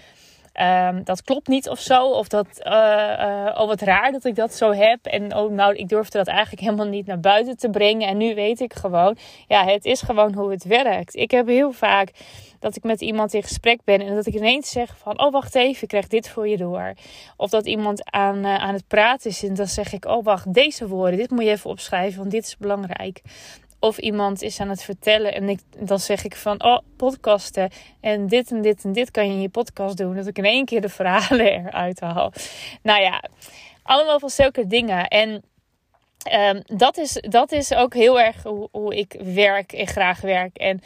um, 0.62 1.04
dat 1.04 1.24
klopt 1.24 1.48
niet 1.48 1.70
of 1.70 1.80
zo. 1.80 2.06
Of 2.06 2.28
dat, 2.28 2.48
uh, 2.64 2.74
uh, 2.74 3.56
oh 3.58 3.68
wat 3.68 3.82
raar 3.82 4.12
dat 4.12 4.26
ik 4.26 4.36
dat 4.36 4.54
zo 4.54 4.72
heb. 4.72 5.06
En 5.06 5.36
oh, 5.36 5.52
nou, 5.52 5.76
ik 5.76 5.88
durfde 5.90 6.18
dat 6.18 6.28
eigenlijk 6.28 6.62
helemaal 6.62 6.88
niet 6.88 7.06
naar 7.06 7.20
buiten 7.20 7.58
te 7.58 7.70
brengen. 7.70 8.08
En 8.08 8.18
nu 8.18 8.36
weet 8.36 8.60
ik 8.60 8.74
gewoon, 8.74 9.18
ja, 9.48 9.66
het 9.66 9.86
is 9.86 10.02
gewoon 10.02 10.34
hoe 10.34 10.52
het 10.52 10.64
werkt. 10.64 11.16
Ik 11.16 11.32
heb 11.32 11.48
heel 11.48 11.72
vaak 11.72 12.12
dat 12.60 12.76
ik 12.76 12.84
met 12.84 13.02
iemand 13.02 13.34
in 13.34 13.44
gesprek 13.44 13.80
ben 13.84 14.02
en 14.02 14.16
dat 14.16 14.26
ik 14.26 14.34
ineens 14.34 14.70
zeg 14.70 14.98
van, 14.98 15.20
oh 15.20 15.32
wacht 15.32 15.56
even, 15.56 15.82
ik 15.82 15.88
krijg 15.88 16.08
dit 16.08 16.30
voor 16.30 16.48
je 16.48 16.58
door. 16.58 16.94
Of 17.38 17.50
dat 17.50 17.66
iemand 17.66 18.12
aan, 18.12 18.38
uh, 18.38 18.56
aan 18.56 18.74
het 18.74 18.88
praten 18.88 19.30
is 19.30 19.44
en 19.44 19.54
dan 19.54 19.68
zeg 19.68 19.94
ik, 19.94 20.06
oh 20.06 20.24
wacht, 20.24 20.54
deze 20.54 20.88
woorden, 20.88 21.18
dit 21.18 21.30
moet 21.30 21.44
je 21.44 21.50
even 21.50 21.70
opschrijven, 21.70 22.20
want 22.20 22.32
dit 22.32 22.44
is 22.44 22.58
belangrijk. 22.58 23.22
Of 23.80 23.98
iemand 23.98 24.42
is 24.42 24.60
aan 24.60 24.70
het 24.70 24.84
vertellen 24.84 25.34
en 25.34 25.50
ik, 25.50 25.60
dan 25.78 26.00
zeg 26.00 26.24
ik 26.24 26.36
van, 26.36 26.64
oh, 26.64 26.78
podcasten. 26.96 27.72
En 28.02 28.28
dit 28.28 28.52
en 28.52 28.62
dit 28.62 28.84
en 28.84 28.92
dit 28.92 29.12
kan 29.12 29.28
je 29.28 29.34
in 29.34 29.42
je 29.42 29.50
podcast 29.50 29.98
doen. 29.98 30.16
Dat 30.16 30.28
ik 30.28 30.38
in 30.38 30.46
één 30.46 30.66
keer 30.66 30.82
de 30.82 30.90
verhalen 30.90 31.46
eruit 31.66 32.00
haal. 32.00 32.34
Nou 32.82 33.02
ja, 33.02 33.24
allemaal 33.84 34.20
van 34.20 34.30
zulke 34.30 34.68
dingen. 34.68 35.08
En 35.08 35.44
Um, 36.32 36.62
dat, 36.66 36.98
is, 36.98 37.14
dat 37.30 37.52
is 37.52 37.74
ook 37.74 37.94
heel 37.94 38.20
erg 38.20 38.44
hoe, 38.72 38.96
ik 38.96 39.16
werk 39.20 39.74
en 39.74 39.88
graag 39.88 40.22
werk. 40.22 40.58
En 40.58 40.82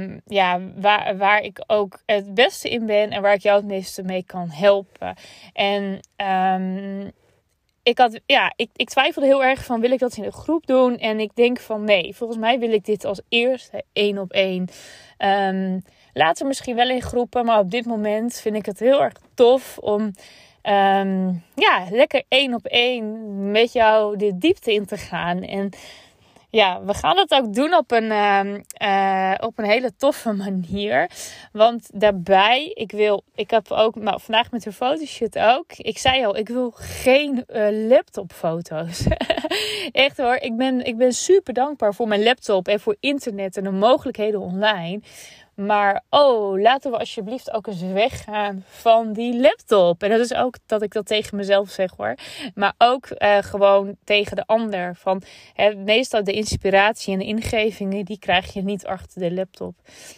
um, 0.00 0.20
ja, 0.26 0.60
waar, 0.76 1.16
waar 1.16 1.40
ik 1.40 1.64
ook 1.66 2.02
het 2.06 2.34
beste 2.34 2.70
in 2.70 2.86
ben 2.86 3.10
en 3.10 3.22
waar 3.22 3.34
ik 3.34 3.42
jou 3.42 3.56
het 3.56 3.66
meeste 3.66 4.02
mee 4.02 4.24
kan 4.24 4.50
helpen. 4.50 5.16
En 5.52 6.00
um, 6.16 7.12
ik, 7.82 7.98
had, 7.98 8.20
ja, 8.26 8.52
ik, 8.56 8.70
ik 8.76 8.88
twijfelde 8.88 9.28
heel 9.28 9.44
erg 9.44 9.64
van 9.64 9.80
wil 9.80 9.90
ik 9.90 9.98
dat 9.98 10.16
in 10.16 10.24
een 10.24 10.32
groep 10.32 10.66
doen? 10.66 10.98
En 10.98 11.20
ik 11.20 11.30
denk 11.34 11.60
van 11.60 11.84
nee, 11.84 12.16
volgens 12.16 12.38
mij 12.38 12.58
wil 12.58 12.72
ik 12.72 12.84
dit 12.84 13.04
als 13.04 13.20
eerste 13.28 13.84
één 13.92 14.18
op 14.18 14.30
één. 14.30 14.68
Um, 15.18 15.82
later 16.12 16.46
misschien 16.46 16.76
wel 16.76 16.88
in 16.88 17.02
groepen, 17.02 17.44
maar 17.44 17.58
op 17.58 17.70
dit 17.70 17.86
moment 17.86 18.40
vind 18.40 18.56
ik 18.56 18.66
het 18.66 18.78
heel 18.78 19.02
erg 19.02 19.14
tof 19.34 19.78
om 19.78 20.02
um, 20.62 21.42
ja, 21.54 21.86
lekker 21.90 22.22
één 22.28 22.54
op 22.54 22.66
één 22.66 23.50
met 23.50 23.72
jou 23.72 24.16
de 24.16 24.38
diepte 24.38 24.72
in 24.72 24.86
te 24.86 24.96
gaan. 24.96 25.42
En 25.42 25.70
ja, 26.52 26.84
we 26.84 26.94
gaan 26.94 27.16
het 27.16 27.32
ook 27.34 27.54
doen 27.54 27.74
op 27.74 27.90
een, 27.90 28.10
uh, 28.82 29.34
op 29.40 29.58
een 29.58 29.64
hele 29.64 29.96
toffe 29.96 30.32
manier. 30.32 31.10
Want 31.52 31.88
daarbij, 31.94 32.70
ik 32.74 32.90
wil, 32.90 33.24
ik 33.34 33.50
heb 33.50 33.70
ook 33.70 33.94
nou, 33.94 34.20
vandaag 34.20 34.50
met 34.50 34.62
de 34.62 34.72
fotoshoot 34.72 35.38
ook. 35.38 35.72
Ik 35.76 35.98
zei 35.98 36.24
al, 36.24 36.36
ik 36.36 36.48
wil 36.48 36.70
geen 36.74 37.44
uh, 37.48 37.88
laptopfoto's. 37.88 39.06
Echt 39.92 40.16
hoor, 40.16 40.34
ik 40.34 40.56
ben, 40.56 40.84
ik 40.84 40.96
ben 40.96 41.12
super 41.12 41.54
dankbaar 41.54 41.94
voor 41.94 42.08
mijn 42.08 42.22
laptop 42.22 42.68
en 42.68 42.80
voor 42.80 42.96
internet 43.00 43.56
en 43.56 43.64
de 43.64 43.70
mogelijkheden 43.70 44.40
online. 44.40 45.00
Maar 45.66 46.02
oh, 46.10 46.60
laten 46.60 46.90
we 46.90 46.98
alsjeblieft 46.98 47.52
ook 47.52 47.66
eens 47.66 47.82
weggaan 47.82 48.64
van 48.68 49.12
die 49.12 49.40
laptop. 49.40 50.02
En 50.02 50.10
dat 50.10 50.20
is 50.20 50.34
ook 50.34 50.56
dat 50.66 50.82
ik 50.82 50.92
dat 50.92 51.06
tegen 51.06 51.36
mezelf 51.36 51.70
zeg 51.70 51.90
hoor. 51.96 52.14
Maar 52.54 52.72
ook 52.78 53.08
uh, 53.10 53.36
gewoon 53.38 53.96
tegen 54.04 54.36
de 54.36 54.46
ander. 54.46 54.94
Van, 54.94 55.22
hè, 55.54 55.74
meestal 55.74 56.24
de 56.24 56.32
inspiratie 56.32 57.12
en 57.12 57.18
de 57.18 57.24
ingevingen, 57.24 58.04
die 58.04 58.18
krijg 58.18 58.52
je 58.52 58.62
niet 58.62 58.86
achter 58.86 59.20
de 59.20 59.32
laptop. 59.32 59.74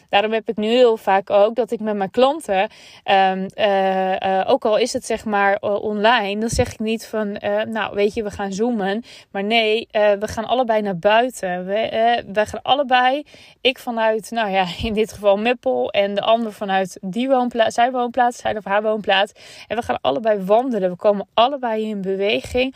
Daarom 0.08 0.32
heb 0.32 0.48
ik 0.48 0.56
nu 0.56 0.68
heel 0.68 0.96
vaak 0.96 1.30
ook 1.30 1.54
dat 1.54 1.70
ik 1.70 1.80
met 1.80 1.96
mijn 1.96 2.10
klanten, 2.10 2.60
um, 2.60 3.46
uh, 3.54 4.10
uh, 4.12 4.44
ook 4.46 4.64
al 4.64 4.76
is 4.78 4.92
het 4.92 5.04
zeg 5.04 5.24
maar 5.24 5.60
online, 5.60 6.40
dan 6.40 6.48
zeg 6.48 6.72
ik 6.72 6.78
niet 6.78 7.06
van, 7.06 7.32
nou 7.68 7.94
weet 7.94 8.14
je, 8.14 8.22
we 8.22 8.30
gaan 8.30 8.52
zoomen. 8.52 9.02
Maar 9.30 9.44
nee, 9.44 9.88
we 9.90 10.28
gaan 10.28 10.44
allebei 10.44 10.82
naar 10.82 10.98
buiten. 10.98 11.66
We, 11.66 12.22
we 12.32 12.46
gaan 12.46 12.62
allebei, 12.62 13.24
ik 13.60 13.78
vanuit, 13.78 14.30
nou 14.30 14.50
ja, 14.50 14.66
in 14.82 14.92
dit 14.92 15.12
geval 15.12 15.34
Meppel 15.37 15.91
en 15.91 16.14
de 16.14 16.21
ander 16.21 16.53
vanuit 16.53 16.99
die 17.00 17.29
woonplaats, 17.29 17.75
zijn 17.75 17.93
woonplaats, 17.93 18.38
zijn 18.38 18.57
of 18.57 18.64
haar 18.64 18.83
woonplaats. 18.83 19.33
En 19.69 19.76
we 19.76 19.83
gaan 19.83 19.99
allebei 20.00 20.45
wandelen. 20.45 20.91
We 20.91 20.97
komen 20.97 21.26
allebei 21.35 21.88
in 21.88 22.00
beweging. 22.00 22.75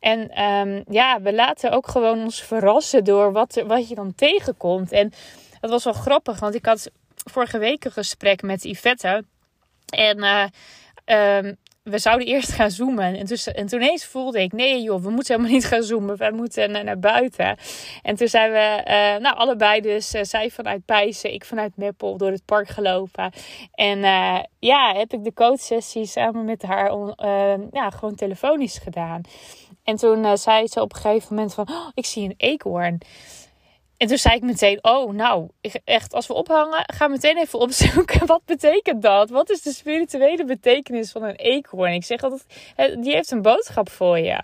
En 0.00 0.42
um, 0.44 0.84
ja, 0.88 1.20
we 1.20 1.34
laten 1.34 1.70
ook 1.70 1.88
gewoon 1.88 2.18
ons 2.18 2.42
verrassen 2.42 3.04
door 3.04 3.32
wat, 3.32 3.62
wat 3.66 3.88
je 3.88 3.94
dan 3.94 4.14
tegenkomt. 4.14 4.92
En 4.92 5.12
dat 5.60 5.70
was 5.70 5.84
wel 5.84 5.92
grappig, 5.92 6.40
want 6.40 6.54
ik 6.54 6.66
had 6.66 6.90
vorige 7.14 7.58
week 7.58 7.84
een 7.84 7.92
gesprek 7.92 8.42
met 8.42 8.62
Yvette. 8.62 9.24
En 9.90 10.18
uh, 10.18 11.52
we 11.90 11.98
zouden 11.98 12.26
eerst 12.26 12.52
gaan 12.52 12.70
zoomen. 12.70 13.04
En, 13.04 13.26
en 13.54 13.66
toen 13.66 13.80
eens 13.80 14.04
voelde 14.04 14.42
ik, 14.42 14.52
nee 14.52 14.82
joh, 14.82 15.02
we 15.02 15.10
moeten 15.10 15.34
helemaal 15.34 15.56
niet 15.56 15.66
gaan 15.66 15.82
zoomen. 15.82 16.16
We 16.16 16.30
moeten 16.34 16.84
naar, 16.84 16.98
buiten. 16.98 17.56
En 18.02 18.16
toen 18.16 18.28
zijn 18.28 18.52
we, 18.52 18.84
uh, 18.86 19.22
nou 19.22 19.36
allebei 19.36 19.80
dus, 19.80 20.14
uh, 20.14 20.22
zij 20.22 20.50
vanuit 20.50 20.84
Pijzen, 20.84 21.32
ik 21.32 21.44
vanuit 21.44 21.76
Meppel, 21.76 22.16
door 22.16 22.30
het 22.30 22.44
park 22.44 22.68
gelopen. 22.68 23.32
En 23.74 23.98
uh, 23.98 24.38
ja, 24.58 24.94
heb 24.94 25.12
ik 25.12 25.24
de 25.24 25.32
coachsessie 25.32 26.06
samen 26.06 26.44
met 26.44 26.62
haar 26.62 26.92
ja, 27.72 27.90
gewoon 27.90 28.14
telefonisch 28.14 28.78
gedaan. 28.78 29.20
En 29.84 29.96
toen 29.96 30.38
zei 30.38 30.66
ze 30.66 30.80
op 30.80 30.94
een 30.94 31.00
gegeven 31.00 31.34
moment 31.34 31.54
van, 31.54 31.68
oh, 31.68 31.88
ik 31.94 32.06
zie 32.06 32.24
een 32.24 32.34
eekhoorn. 32.36 33.00
En 34.00 34.06
toen 34.06 34.18
zei 34.18 34.34
ik 34.34 34.42
meteen, 34.42 34.78
oh 34.82 35.12
nou, 35.12 35.48
echt 35.84 36.14
als 36.14 36.26
we 36.26 36.34
ophangen, 36.34 36.84
ga 36.86 37.08
meteen 37.08 37.38
even 37.38 37.58
opzoeken. 37.58 38.26
Wat 38.34 38.44
betekent 38.44 39.02
dat? 39.02 39.30
Wat 39.30 39.50
is 39.50 39.62
de 39.62 39.72
spirituele 39.72 40.44
betekenis 40.44 41.10
van 41.10 41.22
een 41.22 41.34
eekhoorn? 41.34 41.92
Ik 41.92 42.04
zeg 42.04 42.22
altijd, 42.22 42.44
die 43.02 43.12
heeft 43.12 43.30
een 43.30 43.42
boodschap 43.42 43.90
voor 43.90 44.18
je. 44.18 44.42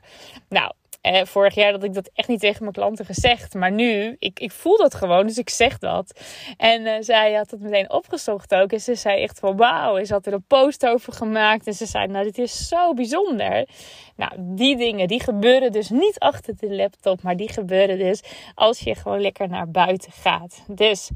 Nou, 0.49 0.73
eh, 1.07 1.25
vorig 1.25 1.55
jaar 1.55 1.73
dat 1.73 1.83
ik 1.83 1.95
dat 1.95 2.11
echt 2.15 2.29
niet 2.29 2.41
tegen 2.41 2.61
mijn 2.61 2.73
klanten 2.73 3.05
gezegd. 3.05 3.55
Maar 3.55 3.73
nu, 3.73 4.17
ik, 4.19 4.41
ik 4.41 4.53
voel 4.53 4.77
dat 4.77 4.95
gewoon, 4.95 5.27
dus 5.27 5.39
ik 5.39 5.51
zeg 5.51 5.79
dat. 5.79 6.21
En 6.57 6.87
uh, 6.87 6.93
zij 7.01 7.33
had 7.33 7.51
het 7.51 7.61
meteen 7.61 7.91
opgezocht 7.91 8.55
ook. 8.55 8.73
En 8.73 8.81
ze 8.81 8.95
zei 8.95 9.23
echt 9.23 9.39
van 9.39 9.57
wauw. 9.57 10.05
Ze 10.05 10.13
had 10.13 10.27
er 10.27 10.33
een 10.33 10.45
post 10.47 10.87
over 10.87 11.13
gemaakt. 11.13 11.67
En 11.67 11.75
ze 11.75 11.87
zei, 11.87 12.07
nou 12.07 12.25
dit 12.25 12.39
is 12.39 12.69
zo 12.69 12.95
bijzonder. 12.95 13.69
Nou, 14.17 14.33
die 14.39 14.77
dingen, 14.77 15.09
die 15.09 15.23
gebeuren 15.23 15.73
dus 15.73 15.89
niet 15.89 16.19
achter 16.19 16.55
de 16.57 16.75
laptop. 16.75 17.23
Maar 17.23 17.37
die 17.37 17.53
gebeuren 17.53 17.99
dus 17.99 18.23
als 18.55 18.79
je 18.79 18.95
gewoon 18.95 19.21
lekker 19.21 19.49
naar 19.49 19.71
buiten 19.71 20.13
gaat. 20.13 20.65
Dus 20.69 21.11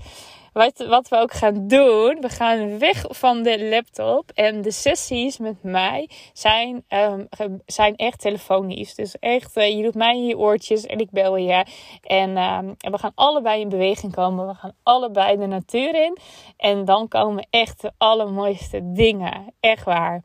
wat, 0.52 0.86
wat 0.88 1.08
we 1.08 1.16
ook 1.16 1.32
gaan 1.32 1.68
doen, 1.68 2.20
we 2.20 2.28
gaan 2.28 2.78
weg 2.78 3.04
van 3.08 3.42
de 3.42 3.68
laptop. 3.68 4.30
En 4.34 4.62
de 4.62 4.70
sessies 4.70 5.38
met 5.38 5.62
mij 5.62 6.08
zijn, 6.32 6.84
um, 6.88 7.28
zijn 7.66 7.96
echt 7.96 8.20
telefonisch. 8.20 8.94
Dus 8.94 9.18
echt, 9.18 9.56
uh, 9.56 9.76
je 9.76 9.82
doet 9.82 9.94
mij 9.94 10.14
in 10.14 10.26
je 10.26 10.38
oortjes 10.38 10.86
en 10.86 10.98
ik 10.98 11.10
bel 11.10 11.36
je. 11.36 11.64
En, 12.02 12.30
um, 12.30 12.74
en 12.78 12.92
we 12.92 12.98
gaan 12.98 13.12
allebei 13.14 13.60
in 13.60 13.68
beweging 13.68 14.14
komen. 14.14 14.46
We 14.46 14.54
gaan 14.54 14.74
allebei 14.82 15.36
de 15.36 15.46
natuur 15.46 15.94
in. 15.94 16.18
En 16.56 16.84
dan 16.84 17.08
komen 17.08 17.46
echt 17.50 17.80
de 17.80 17.92
allermooiste 17.98 18.92
dingen. 18.92 19.54
Echt 19.60 19.84
waar. 19.84 20.22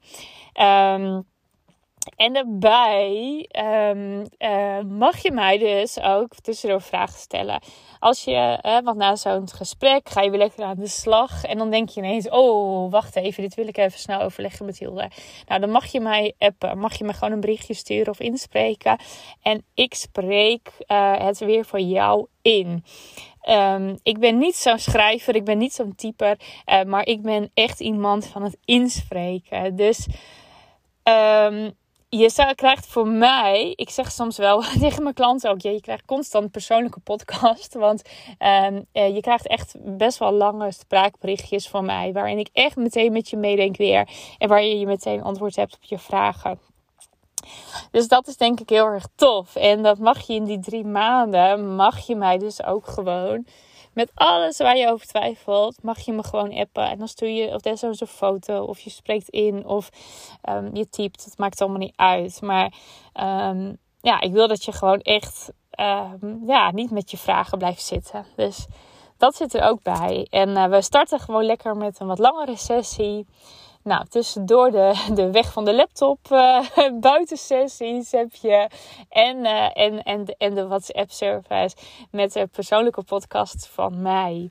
Um, 0.94 1.26
en 2.16 2.34
daarbij 2.34 3.50
um, 3.92 4.24
uh, 4.40 4.80
mag 4.82 5.18
je 5.18 5.32
mij 5.32 5.58
dus 5.58 6.00
ook 6.02 6.36
tussendoor 6.42 6.82
vragen 6.82 7.20
stellen. 7.20 7.60
Als 8.00 8.24
je, 8.24 8.60
uh, 8.62 8.78
want 8.84 8.98
na 8.98 9.16
zo'n 9.16 9.50
gesprek 9.50 10.10
ga 10.10 10.22
je 10.22 10.30
weer 10.30 10.40
lekker 10.40 10.64
aan 10.64 10.78
de 10.78 10.88
slag. 10.88 11.44
En 11.44 11.58
dan 11.58 11.70
denk 11.70 11.90
je 11.90 12.02
ineens, 12.02 12.30
oh, 12.30 12.92
wacht 12.92 13.16
even, 13.16 13.44
dit 13.44 13.56
wil 13.56 13.68
ik 13.68 13.78
even 13.78 14.00
snel 14.00 14.22
overleggen 14.22 14.66
met 14.66 14.80
Hilde. 14.80 15.10
Nou, 15.48 15.62
dan 15.62 15.70
mag 15.70 15.86
je 15.86 16.00
mij 16.00 16.34
appen. 16.38 16.78
Mag 16.78 16.98
je 16.98 17.04
me 17.04 17.14
gewoon 17.14 17.34
een 17.34 17.40
berichtje 17.40 17.74
sturen 17.74 18.12
of 18.12 18.20
inspreken. 18.20 19.00
En 19.42 19.66
ik 19.74 19.94
spreek 19.94 20.72
uh, 20.88 21.18
het 21.18 21.40
weer 21.40 21.66
voor 21.66 21.80
jou 21.80 22.28
in. 22.42 22.84
Um, 23.50 24.00
ik 24.04 24.20
ben 24.20 24.38
niet 24.38 24.56
zo'n 24.56 24.80
schrijver, 24.80 25.36
ik 25.36 25.46
ben 25.46 25.58
niet 25.58 25.74
zo'n 25.74 25.96
typer. 25.96 26.38
maar 26.88 27.06
ik 27.06 27.22
ben 27.22 27.52
echt 27.54 27.80
iemand 27.80 28.28
van 28.28 28.44
het 28.44 28.58
inspreken. 28.66 29.76
Dus... 29.76 30.08
Um, 31.04 31.76
je 32.18 32.54
krijgt 32.56 32.86
voor 32.86 33.08
mij, 33.08 33.74
ik 33.76 33.90
zeg 33.90 34.12
soms 34.12 34.38
wel 34.38 34.64
tegen 34.80 35.04
mijn 35.04 35.16
klanten 35.16 35.50
ook, 35.50 35.62
je 35.62 35.82
krijgt 35.82 36.06
constant 36.06 36.52
persoonlijke 36.52 37.00
podcast. 37.00 37.74
Want 37.86 38.02
um, 38.40 38.86
je 38.92 39.22
krijgt 39.22 39.48
echt 39.48 39.76
best 39.80 40.18
wel 40.18 40.32
lange 40.32 40.72
spraakberichtjes 40.72 41.68
van 41.70 41.86
mij, 41.86 42.14
waarin 42.14 42.38
ik 42.38 42.50
echt 42.54 42.76
meteen 42.76 43.12
met 43.12 43.30
je 43.30 43.38
meedenk 43.38 43.78
weer. 43.78 44.10
En 44.38 44.50
waar 44.50 44.64
je 44.64 44.86
meteen 44.86 45.24
antwoord 45.24 45.56
hebt 45.56 45.76
op 45.76 45.84
je 45.84 46.00
vragen. 46.00 46.60
Dus 47.92 48.08
dat 48.08 48.28
is 48.28 48.38
denk 48.38 48.60
ik 48.60 48.70
heel 48.70 48.86
erg 48.86 49.08
tof. 49.16 49.56
En 49.56 49.84
dat 49.84 49.98
mag 49.98 50.28
je 50.28 50.34
in 50.34 50.44
die 50.44 50.60
drie 50.60 50.86
maanden, 50.86 51.76
mag 51.76 52.08
je 52.08 52.16
mij 52.16 52.38
dus 52.38 52.64
ook 52.64 52.88
gewoon 52.88 53.46
met 53.96 54.12
alles 54.14 54.58
waar 54.58 54.78
je 54.78 54.90
over 54.90 55.08
twijfelt, 55.08 55.84
mag 55.84 56.00
je 56.00 56.12
me 56.12 56.24
gewoon 56.24 56.54
appen. 56.54 56.90
En 56.90 56.98
dan 56.98 57.08
stuur 57.08 57.30
je 57.30 57.54
of 57.54 57.62
desnoods 57.62 58.02
een 58.02 58.08
foto, 58.08 58.64
of 58.64 58.80
je 58.80 58.90
spreekt 58.90 59.30
in, 59.30 59.66
of 59.66 59.90
um, 60.50 60.76
je 60.76 60.90
typt. 60.90 61.26
Het 61.26 61.38
maakt 61.38 61.62
allemaal 61.62 61.80
niet 61.80 61.96
uit. 61.96 62.42
Maar 62.42 62.74
um, 63.50 63.78
ja, 64.02 64.22
ik 64.22 64.32
wil 64.32 64.48
dat 64.48 64.64
je 64.64 64.72
gewoon 64.72 65.00
echt 65.00 65.52
um, 65.80 66.44
ja, 66.46 66.72
niet 66.72 66.92
met 66.92 67.12
je 67.12 67.18
vragen 67.18 67.58
blijft 67.58 67.82
zitten. 67.82 68.26
Dus 68.36 68.66
dat 69.18 69.36
zit 69.36 69.54
er 69.54 69.64
ook 69.64 69.84
bij. 69.84 70.28
En 70.30 70.50
uh, 70.50 70.66
we 70.66 70.82
starten 70.82 71.20
gewoon 71.20 71.46
lekker 71.46 71.78
met 71.78 72.00
een 72.00 72.08
wat 72.08 72.20
langere 72.20 72.56
sessie. 72.56 73.28
Nou, 73.86 74.06
tussendoor 74.06 74.72
de, 74.72 75.12
de 75.14 75.32
weg 75.32 75.52
van 75.52 75.66
de 75.66 75.74
laptop, 75.74 76.20
uh, 76.32 76.60
buitensessies 77.00 78.12
heb 78.12 78.36
je. 78.36 78.70
En, 79.10 79.38
uh, 79.38 79.78
en, 79.78 80.04
en, 80.04 80.26
de, 80.26 80.36
en 80.38 80.56
de 80.56 80.68
WhatsApp 80.68 81.12
service 81.12 81.76
met 82.12 82.34
de 82.34 82.48
persoonlijke 82.48 83.04
podcast 83.04 83.68
van 83.68 84.02
mij. 84.02 84.50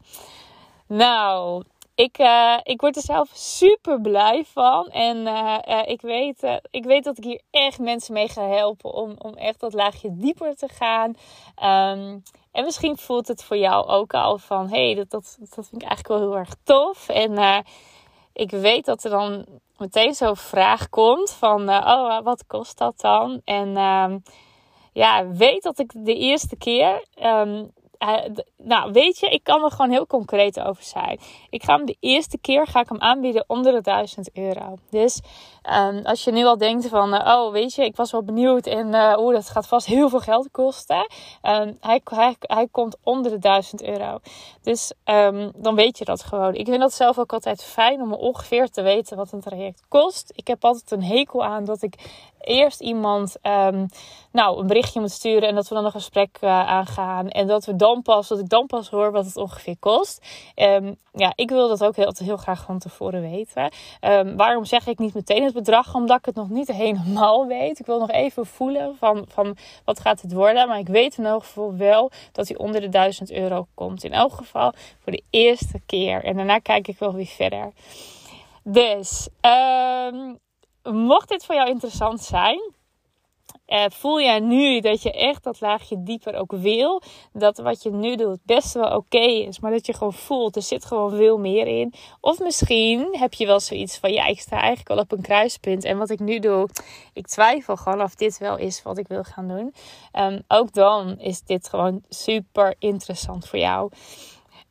Nou, 0.86 1.62
ik, 1.94 2.18
uh, 2.18 2.58
ik 2.62 2.80
word 2.80 2.96
er 2.96 3.02
zelf 3.02 3.30
super 3.32 4.00
blij 4.00 4.44
van. 4.44 4.86
En 4.86 5.26
ik, 5.86 6.00
weet, 6.00 6.60
ik 6.70 6.84
weet 6.84 7.04
dat 7.04 7.18
ik 7.18 7.24
hier 7.24 7.40
echt 7.50 7.78
mensen 7.78 8.14
mee 8.14 8.28
ga 8.28 8.48
helpen 8.48 8.92
om, 8.92 9.14
om 9.18 9.34
echt 9.34 9.60
dat 9.60 9.72
laagje 9.72 10.16
dieper 10.16 10.56
te 10.56 10.68
gaan. 10.68 11.08
Um, 11.10 12.22
en 12.52 12.64
misschien 12.64 12.96
voelt 12.96 13.28
het 13.28 13.44
voor 13.44 13.56
jou 13.56 13.86
ook 13.86 14.14
al 14.14 14.38
van: 14.38 14.68
hé, 14.68 14.84
hey, 14.84 14.94
dat, 14.94 15.10
dat, 15.10 15.36
dat 15.38 15.68
vind 15.68 15.82
ik 15.82 15.88
eigenlijk 15.88 16.08
wel 16.08 16.18
heel 16.18 16.38
erg 16.38 16.54
tof. 16.64 17.08
En 17.08 17.64
ik 18.34 18.50
weet 18.50 18.84
dat 18.84 19.04
er 19.04 19.10
dan 19.10 19.46
meteen 19.76 20.14
zo'n 20.14 20.36
vraag 20.36 20.88
komt 20.88 21.30
van, 21.30 21.70
uh, 21.70 21.82
oh, 21.86 22.20
wat 22.22 22.46
kost 22.46 22.78
dat 22.78 23.00
dan? 23.00 23.40
En 23.44 23.68
uh, 23.68 24.14
ja, 24.92 25.28
weet 25.28 25.62
dat 25.62 25.78
ik 25.78 25.92
de 25.94 26.14
eerste 26.14 26.56
keer 26.56 27.04
um, 27.22 27.72
nou, 28.56 28.92
weet 28.92 29.18
je, 29.18 29.28
ik 29.28 29.44
kan 29.44 29.64
er 29.64 29.70
gewoon 29.70 29.90
heel 29.90 30.06
concreet 30.06 30.60
over 30.60 30.82
zijn. 30.82 31.20
Ik 31.50 31.62
ga 31.62 31.76
hem 31.76 31.86
de 31.86 31.96
eerste 32.00 32.38
keer 32.38 32.66
ga 32.66 32.80
ik 32.80 32.88
hem 32.88 33.00
aanbieden 33.00 33.44
onder 33.46 33.72
de 33.72 33.80
1000 33.80 34.30
euro. 34.32 34.76
Dus 34.90 35.20
um, 35.72 36.00
als 36.04 36.24
je 36.24 36.32
nu 36.32 36.44
al 36.44 36.58
denkt 36.58 36.88
van, 36.88 37.14
uh, 37.14 37.20
oh, 37.26 37.52
weet 37.52 37.74
je, 37.74 37.84
ik 37.84 37.96
was 37.96 38.10
wel 38.10 38.24
benieuwd 38.24 38.66
en 38.66 38.86
uh, 38.86 39.16
dat 39.16 39.48
gaat 39.48 39.66
vast 39.66 39.86
heel 39.86 40.08
veel 40.08 40.20
geld 40.20 40.48
kosten. 40.50 41.06
Um, 41.42 41.76
hij, 41.80 42.00
hij, 42.04 42.36
hij 42.40 42.68
komt 42.70 42.96
onder 43.02 43.30
de 43.30 43.38
1000 43.38 43.82
euro. 43.82 44.18
Dus 44.62 44.92
um, 45.04 45.52
dan 45.56 45.74
weet 45.74 45.98
je 45.98 46.04
dat 46.04 46.22
gewoon. 46.22 46.54
Ik 46.54 46.66
vind 46.66 46.80
dat 46.80 46.92
zelf 46.92 47.18
ook 47.18 47.32
altijd 47.32 47.64
fijn 47.64 48.00
om 48.00 48.12
ongeveer 48.12 48.70
te 48.70 48.82
weten 48.82 49.16
wat 49.16 49.32
een 49.32 49.40
traject 49.40 49.82
kost. 49.88 50.32
Ik 50.34 50.46
heb 50.46 50.64
altijd 50.64 50.90
een 50.90 51.04
hekel 51.04 51.44
aan 51.44 51.64
dat 51.64 51.82
ik 51.82 51.94
eerst 52.40 52.80
iemand 52.80 53.36
nou, 54.34 54.60
een 54.60 54.66
berichtje 54.66 55.00
moet 55.00 55.10
sturen 55.10 55.48
en 55.48 55.54
dat 55.54 55.68
we 55.68 55.74
dan 55.74 55.84
een 55.84 55.90
gesprek 55.90 56.38
uh, 56.40 56.50
aangaan. 56.50 57.28
En 57.28 57.46
dat 57.46 57.64
we 57.64 57.76
dan 57.84 58.02
pas, 58.02 58.28
dat 58.28 58.38
ik 58.38 58.48
dan 58.48 58.66
pas 58.66 58.88
hoor 58.88 59.12
wat 59.12 59.24
het 59.24 59.36
ongeveer 59.36 59.76
kost. 59.78 60.26
Um, 60.56 60.96
ja, 61.12 61.32
ik 61.34 61.50
wil 61.50 61.68
dat 61.68 61.84
ook 61.84 61.96
heel, 61.96 62.12
heel 62.18 62.36
graag 62.36 62.62
van 62.62 62.78
tevoren 62.78 63.20
weten. 63.20 63.72
Um, 64.00 64.36
waarom 64.36 64.64
zeg 64.64 64.86
ik 64.86 64.98
niet 64.98 65.14
meteen 65.14 65.44
het 65.44 65.54
bedrag? 65.54 65.94
Omdat 65.94 66.18
ik 66.18 66.24
het 66.24 66.34
nog 66.34 66.48
niet 66.48 66.68
helemaal 66.84 67.46
weet. 67.46 67.78
Ik 67.78 67.86
wil 67.86 67.98
nog 67.98 68.10
even 68.10 68.46
voelen 68.46 68.96
van, 68.96 69.24
van 69.28 69.56
wat 69.84 70.00
gaat 70.00 70.20
het 70.20 70.32
worden. 70.32 70.68
Maar 70.68 70.78
ik 70.78 70.88
weet 70.88 71.18
in 71.18 71.26
elk 71.26 71.44
geval 71.44 71.76
wel 71.76 72.10
dat 72.32 72.48
hij 72.48 72.56
onder 72.56 72.80
de 72.80 72.88
1000 72.88 73.32
euro 73.32 73.66
komt. 73.74 74.04
In 74.04 74.12
elk 74.12 74.32
geval 74.32 74.72
voor 75.02 75.12
de 75.12 75.22
eerste 75.30 75.80
keer. 75.86 76.24
En 76.24 76.36
daarna 76.36 76.58
kijk 76.58 76.88
ik 76.88 76.98
wel 76.98 77.14
weer 77.14 77.26
verder. 77.26 77.72
Dus, 78.62 79.28
um, 79.40 80.38
mocht 80.92 81.28
dit 81.28 81.44
voor 81.44 81.54
jou 81.54 81.68
interessant 81.68 82.22
zijn, 82.22 82.72
uh, 83.66 83.84
voel 83.88 84.20
jij 84.20 84.40
nu 84.40 84.80
dat 84.80 85.02
je 85.02 85.12
echt 85.12 85.44
dat 85.44 85.60
laagje 85.60 86.02
dieper 86.02 86.34
ook 86.34 86.52
wil. 86.52 87.02
Dat 87.32 87.58
wat 87.58 87.82
je 87.82 87.90
nu 87.90 88.16
doet 88.16 88.38
best 88.42 88.72
wel 88.74 88.96
oké 88.96 89.18
is. 89.18 89.60
Maar 89.60 89.70
dat 89.70 89.86
je 89.86 89.92
gewoon 89.92 90.12
voelt, 90.12 90.56
er 90.56 90.62
zit 90.62 90.84
gewoon 90.84 91.10
veel 91.10 91.38
meer 91.38 91.66
in. 91.66 91.92
Of 92.20 92.38
misschien 92.38 93.08
heb 93.10 93.34
je 93.34 93.46
wel 93.46 93.60
zoiets 93.60 93.98
van, 93.98 94.12
ja, 94.12 94.26
ik 94.26 94.40
sta 94.40 94.56
eigenlijk 94.60 94.90
al 94.90 94.98
op 94.98 95.12
een 95.12 95.22
kruispunt. 95.22 95.84
En 95.84 95.98
wat 95.98 96.10
ik 96.10 96.18
nu 96.18 96.38
doe, 96.38 96.68
ik 97.12 97.26
twijfel 97.26 97.76
gewoon 97.76 98.02
of 98.02 98.14
dit 98.14 98.38
wel 98.38 98.58
is 98.58 98.82
wat 98.82 98.98
ik 98.98 99.08
wil 99.08 99.22
gaan 99.22 99.48
doen. 99.48 99.74
Um, 100.12 100.42
ook 100.48 100.72
dan 100.72 101.18
is 101.18 101.42
dit 101.42 101.68
gewoon 101.68 102.02
super 102.08 102.74
interessant 102.78 103.48
voor 103.48 103.58
jou. 103.58 103.90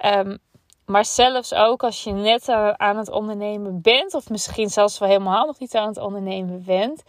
Um, 0.05 0.37
maar 0.85 1.05
zelfs 1.05 1.53
ook 1.53 1.83
als 1.83 2.03
je 2.03 2.11
net 2.11 2.47
eh, 2.47 2.69
aan 2.69 2.97
het 2.97 3.09
ondernemen 3.09 3.81
bent, 3.81 4.13
of 4.13 4.29
misschien 4.29 4.69
zelfs 4.69 4.99
wel 4.99 5.09
helemaal 5.09 5.45
nog 5.45 5.59
niet 5.59 5.75
aan 5.75 5.87
het 5.87 5.97
ondernemen 5.97 6.63
bent. 6.65 7.03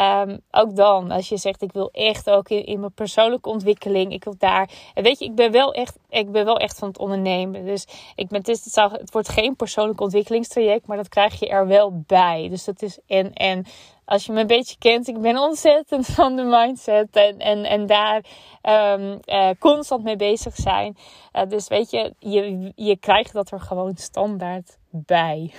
Um, 0.00 0.40
ook 0.50 0.76
dan, 0.76 1.10
als 1.10 1.28
je 1.28 1.36
zegt: 1.36 1.62
Ik 1.62 1.72
wil 1.72 1.90
echt 1.92 2.30
ook 2.30 2.48
in, 2.48 2.80
mijn 2.80 2.92
persoonlijke 2.92 3.48
ontwikkeling, 3.48 4.12
ik 4.12 4.24
wil 4.24 4.34
daar. 4.38 4.70
En 4.94 5.02
weet 5.02 5.18
je, 5.18 5.24
ik 5.24 5.34
ben 5.34 5.52
wel 5.52 5.72
echt, 5.72 5.98
ik 6.08 6.32
ben 6.32 6.44
wel 6.44 6.58
echt 6.58 6.78
van 6.78 6.88
het 6.88 6.98
ondernemen. 6.98 7.64
Dus 7.64 7.86
ik 8.14 8.28
ben, 8.28 8.38
het, 8.44 8.64
het, 8.64 8.92
het 8.92 9.12
wordt 9.12 9.28
geen 9.28 9.56
persoonlijk 9.56 10.00
ontwikkelingstraject, 10.00 10.86
maar 10.86 10.96
dat 10.96 11.08
krijg 11.08 11.38
je 11.40 11.48
er 11.48 11.66
wel 11.66 12.02
bij. 12.06 12.48
Dus 12.48 12.64
dat 12.64 12.82
is 12.82 12.98
en 13.06 13.32
en 13.32 13.66
als 14.08 14.26
je 14.26 14.32
me 14.32 14.40
een 14.40 14.46
beetje 14.46 14.78
kent, 14.78 15.08
ik 15.08 15.20
ben 15.20 15.38
ontzettend 15.38 16.06
van 16.18 16.36
de 16.36 16.42
mindset 16.42 17.16
en, 17.16 17.38
en, 17.38 17.64
en 17.64 17.86
daar 17.86 18.24
um, 18.62 19.18
uh, 19.24 19.50
constant 19.58 20.04
mee 20.04 20.16
bezig 20.16 20.54
zijn. 20.54 20.96
Uh, 21.32 21.42
dus 21.48 21.68
weet 21.68 21.90
je, 21.90 22.14
je, 22.18 22.72
je 22.74 22.96
krijgt 22.96 23.32
dat 23.32 23.50
er 23.50 23.60
gewoon 23.60 23.96
standaard 23.96 24.78
bij. 24.90 25.52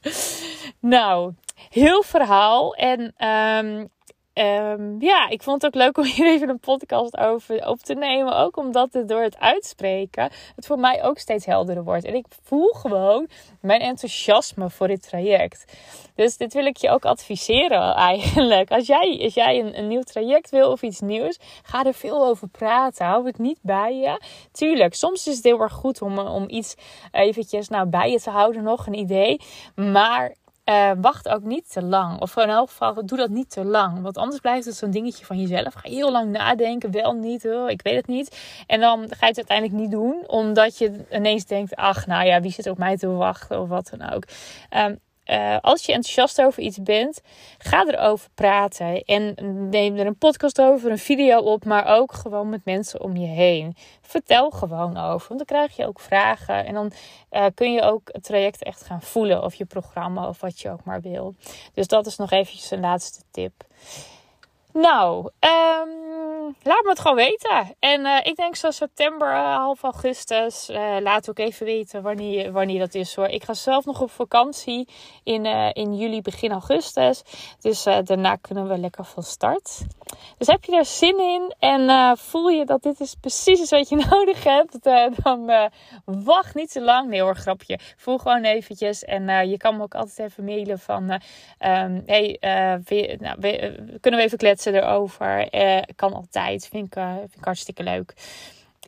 nou, 0.80 1.34
heel 1.70 2.02
verhaal. 2.02 2.74
En 2.74 3.00
um, 3.28 3.88
Um, 4.34 4.96
ja, 5.00 5.28
ik 5.28 5.42
vond 5.42 5.62
het 5.62 5.74
ook 5.74 5.82
leuk 5.82 5.98
om 5.98 6.04
hier 6.14 6.26
even 6.26 6.48
een 6.48 6.58
podcast 6.58 7.16
over 7.16 7.66
op 7.68 7.78
te 7.78 7.94
nemen. 7.94 8.36
Ook 8.36 8.56
omdat 8.56 8.92
het 8.92 9.08
door 9.08 9.22
het 9.22 9.38
uitspreken 9.38 10.30
het 10.56 10.66
voor 10.66 10.78
mij 10.78 11.04
ook 11.04 11.18
steeds 11.18 11.46
helderder 11.46 11.84
wordt. 11.84 12.04
En 12.04 12.14
ik 12.14 12.26
voel 12.42 12.68
gewoon 12.68 13.28
mijn 13.60 13.80
enthousiasme 13.80 14.70
voor 14.70 14.88
dit 14.88 15.02
traject. 15.08 15.76
Dus 16.14 16.36
dit 16.36 16.52
wil 16.52 16.66
ik 16.66 16.76
je 16.76 16.90
ook 16.90 17.04
adviseren 17.04 17.94
eigenlijk. 18.12 18.70
Als 18.70 18.86
jij, 18.86 19.20
als 19.22 19.34
jij 19.34 19.60
een, 19.60 19.88
nieuw 19.88 20.02
traject 20.02 20.50
wil 20.50 20.70
of 20.70 20.82
iets 20.82 21.00
nieuws, 21.00 21.38
ga 21.62 21.84
er 21.84 21.94
veel 21.94 22.26
over 22.26 22.48
praten. 22.48 23.06
Hou 23.06 23.26
het 23.26 23.38
niet 23.38 23.58
bij 23.62 23.96
je. 23.96 24.20
Tuurlijk, 24.52 24.94
soms 24.94 25.26
is 25.26 25.36
het 25.36 25.44
heel 25.44 25.60
erg 25.60 25.72
goed 25.72 26.02
om, 26.02 26.18
om 26.18 26.48
iets 26.48 26.74
eventjes 27.10 27.68
nou, 27.68 27.86
bij 27.86 28.10
je 28.10 28.20
te 28.20 28.30
houden, 28.30 28.62
nog 28.62 28.86
een 28.86 28.98
idee. 28.98 29.40
Maar 29.74 30.34
uh, 30.64 30.90
wacht 31.00 31.28
ook 31.28 31.42
niet 31.42 31.72
te 31.72 31.82
lang. 31.82 32.20
Of 32.20 32.36
in 32.36 32.48
elk 32.48 32.68
geval, 32.68 33.06
doe 33.06 33.18
dat 33.18 33.30
niet 33.30 33.50
te 33.50 33.64
lang. 33.64 34.02
Want 34.02 34.16
anders 34.16 34.40
blijft 34.40 34.66
het 34.66 34.76
zo'n 34.76 34.90
dingetje 34.90 35.24
van 35.24 35.40
jezelf. 35.40 35.74
Ga 35.74 35.88
heel 35.88 36.10
lang 36.12 36.30
nadenken, 36.30 36.90
wel 36.90 37.12
niet, 37.12 37.46
oh, 37.46 37.70
ik 37.70 37.82
weet 37.82 37.96
het 37.96 38.06
niet. 38.06 38.36
En 38.66 38.80
dan 38.80 38.98
ga 38.98 39.26
je 39.26 39.26
het 39.26 39.36
uiteindelijk 39.36 39.78
niet 39.78 39.90
doen. 39.90 40.24
Omdat 40.26 40.78
je 40.78 41.04
ineens 41.10 41.44
denkt, 41.44 41.76
ach, 41.76 42.06
nou 42.06 42.26
ja, 42.26 42.40
wie 42.40 42.52
zit 42.52 42.66
op 42.66 42.78
mij 42.78 42.96
te 42.96 43.08
wachten 43.08 43.60
of 43.60 43.68
wat 43.68 43.92
dan 43.96 44.12
ook. 44.12 44.24
Um, 44.76 44.98
uh, 45.32 45.56
als 45.60 45.84
je 45.86 45.92
enthousiast 45.92 46.42
over 46.42 46.62
iets 46.62 46.82
bent, 46.82 47.20
ga 47.58 47.86
erover 47.86 48.28
praten. 48.34 49.02
En 49.04 49.34
neem 49.70 49.96
er 49.96 50.06
een 50.06 50.18
podcast 50.18 50.60
over, 50.60 50.90
een 50.90 50.98
video 50.98 51.38
op, 51.38 51.64
maar 51.64 51.86
ook 51.86 52.12
gewoon 52.12 52.48
met 52.48 52.64
mensen 52.64 53.00
om 53.00 53.16
je 53.16 53.26
heen. 53.26 53.76
Vertel 54.00 54.50
gewoon 54.50 54.96
over, 54.96 55.28
want 55.28 55.46
dan 55.46 55.58
krijg 55.58 55.76
je 55.76 55.86
ook 55.86 56.00
vragen. 56.00 56.66
En 56.66 56.74
dan 56.74 56.92
uh, 57.30 57.46
kun 57.54 57.72
je 57.72 57.82
ook 57.82 58.08
het 58.12 58.24
traject 58.24 58.62
echt 58.62 58.82
gaan 58.82 59.02
voelen, 59.02 59.42
of 59.42 59.54
je 59.54 59.64
programma, 59.64 60.28
of 60.28 60.40
wat 60.40 60.60
je 60.60 60.70
ook 60.70 60.84
maar 60.84 61.00
wil. 61.00 61.34
Dus 61.74 61.86
dat 61.86 62.06
is 62.06 62.16
nog 62.16 62.30
eventjes 62.30 62.70
een 62.70 62.80
laatste 62.80 63.22
tip. 63.30 63.52
Nou, 64.72 65.30
um, 65.40 66.31
laat 66.62 66.82
me 66.82 66.88
het 66.88 67.00
gewoon 67.00 67.16
weten. 67.16 67.74
En 67.78 68.00
uh, 68.00 68.18
ik 68.22 68.36
denk 68.36 68.56
zo 68.56 68.70
september, 68.70 69.28
uh, 69.28 69.56
half 69.56 69.82
augustus. 69.82 70.70
Uh, 70.70 70.96
laat 71.00 71.28
ook 71.30 71.38
even 71.38 71.66
weten 71.66 72.02
wanneer, 72.02 72.52
wanneer 72.52 72.78
dat 72.78 72.94
is 72.94 73.14
hoor. 73.14 73.26
Ik 73.26 73.44
ga 73.44 73.54
zelf 73.54 73.84
nog 73.84 74.00
op 74.00 74.10
vakantie 74.10 74.88
in, 75.24 75.46
in 75.72 75.96
juli, 75.96 76.22
begin 76.22 76.52
augustus. 76.52 77.22
Dus 77.60 77.82
daarna 77.82 78.36
kunnen 78.36 78.68
we 78.68 78.78
lekker 78.78 79.04
van 79.04 79.22
start. 79.22 79.80
Dus 80.38 80.46
heb 80.46 80.64
je 80.64 80.76
er 80.76 80.84
zin 80.84 81.18
in 81.18 81.54
en 81.58 82.16
voel 82.18 82.48
je 82.48 82.64
dat 82.64 82.82
dit 82.82 83.00
is 83.00 83.14
precies 83.20 83.70
wat 83.70 83.88
je 83.88 83.96
nodig 84.10 84.44
hebt. 84.44 84.82
dan 85.22 85.70
wacht 86.04 86.54
niet 86.54 86.72
te 86.72 86.80
lang. 86.80 87.08
Nee 87.08 87.20
hoor, 87.20 87.36
grapje. 87.36 87.78
Voel 87.96 88.18
gewoon 88.18 88.44
eventjes. 88.44 89.04
En 89.04 89.48
je 89.48 89.56
kan 89.56 89.76
me 89.76 89.82
ook 89.82 89.94
altijd 89.94 90.30
even 90.30 90.44
mailen 90.44 90.78
van... 90.78 91.10
Um, 91.10 92.02
hey, 92.06 92.36
nou, 93.20 93.40
kunnen 94.00 94.20
we 94.20 94.22
even 94.22 94.38
kletsen? 94.38 94.72
erover. 94.74 95.48
Kan 95.96 96.12
altijd. 96.12 96.31
Vind 96.68 96.86
ik, 96.86 96.96
uh, 96.96 97.16
vind 97.18 97.36
ik 97.36 97.44
hartstikke 97.44 97.82
leuk. 97.82 98.14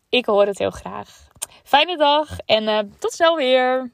Ik 0.08 0.26
hoor 0.26 0.46
het 0.46 0.58
heel 0.58 0.70
graag. 0.70 1.28
Fijne 1.62 1.96
dag 1.96 2.38
en 2.38 2.62
uh, 2.62 2.78
tot 2.98 3.12
snel 3.12 3.36
weer. 3.36 3.90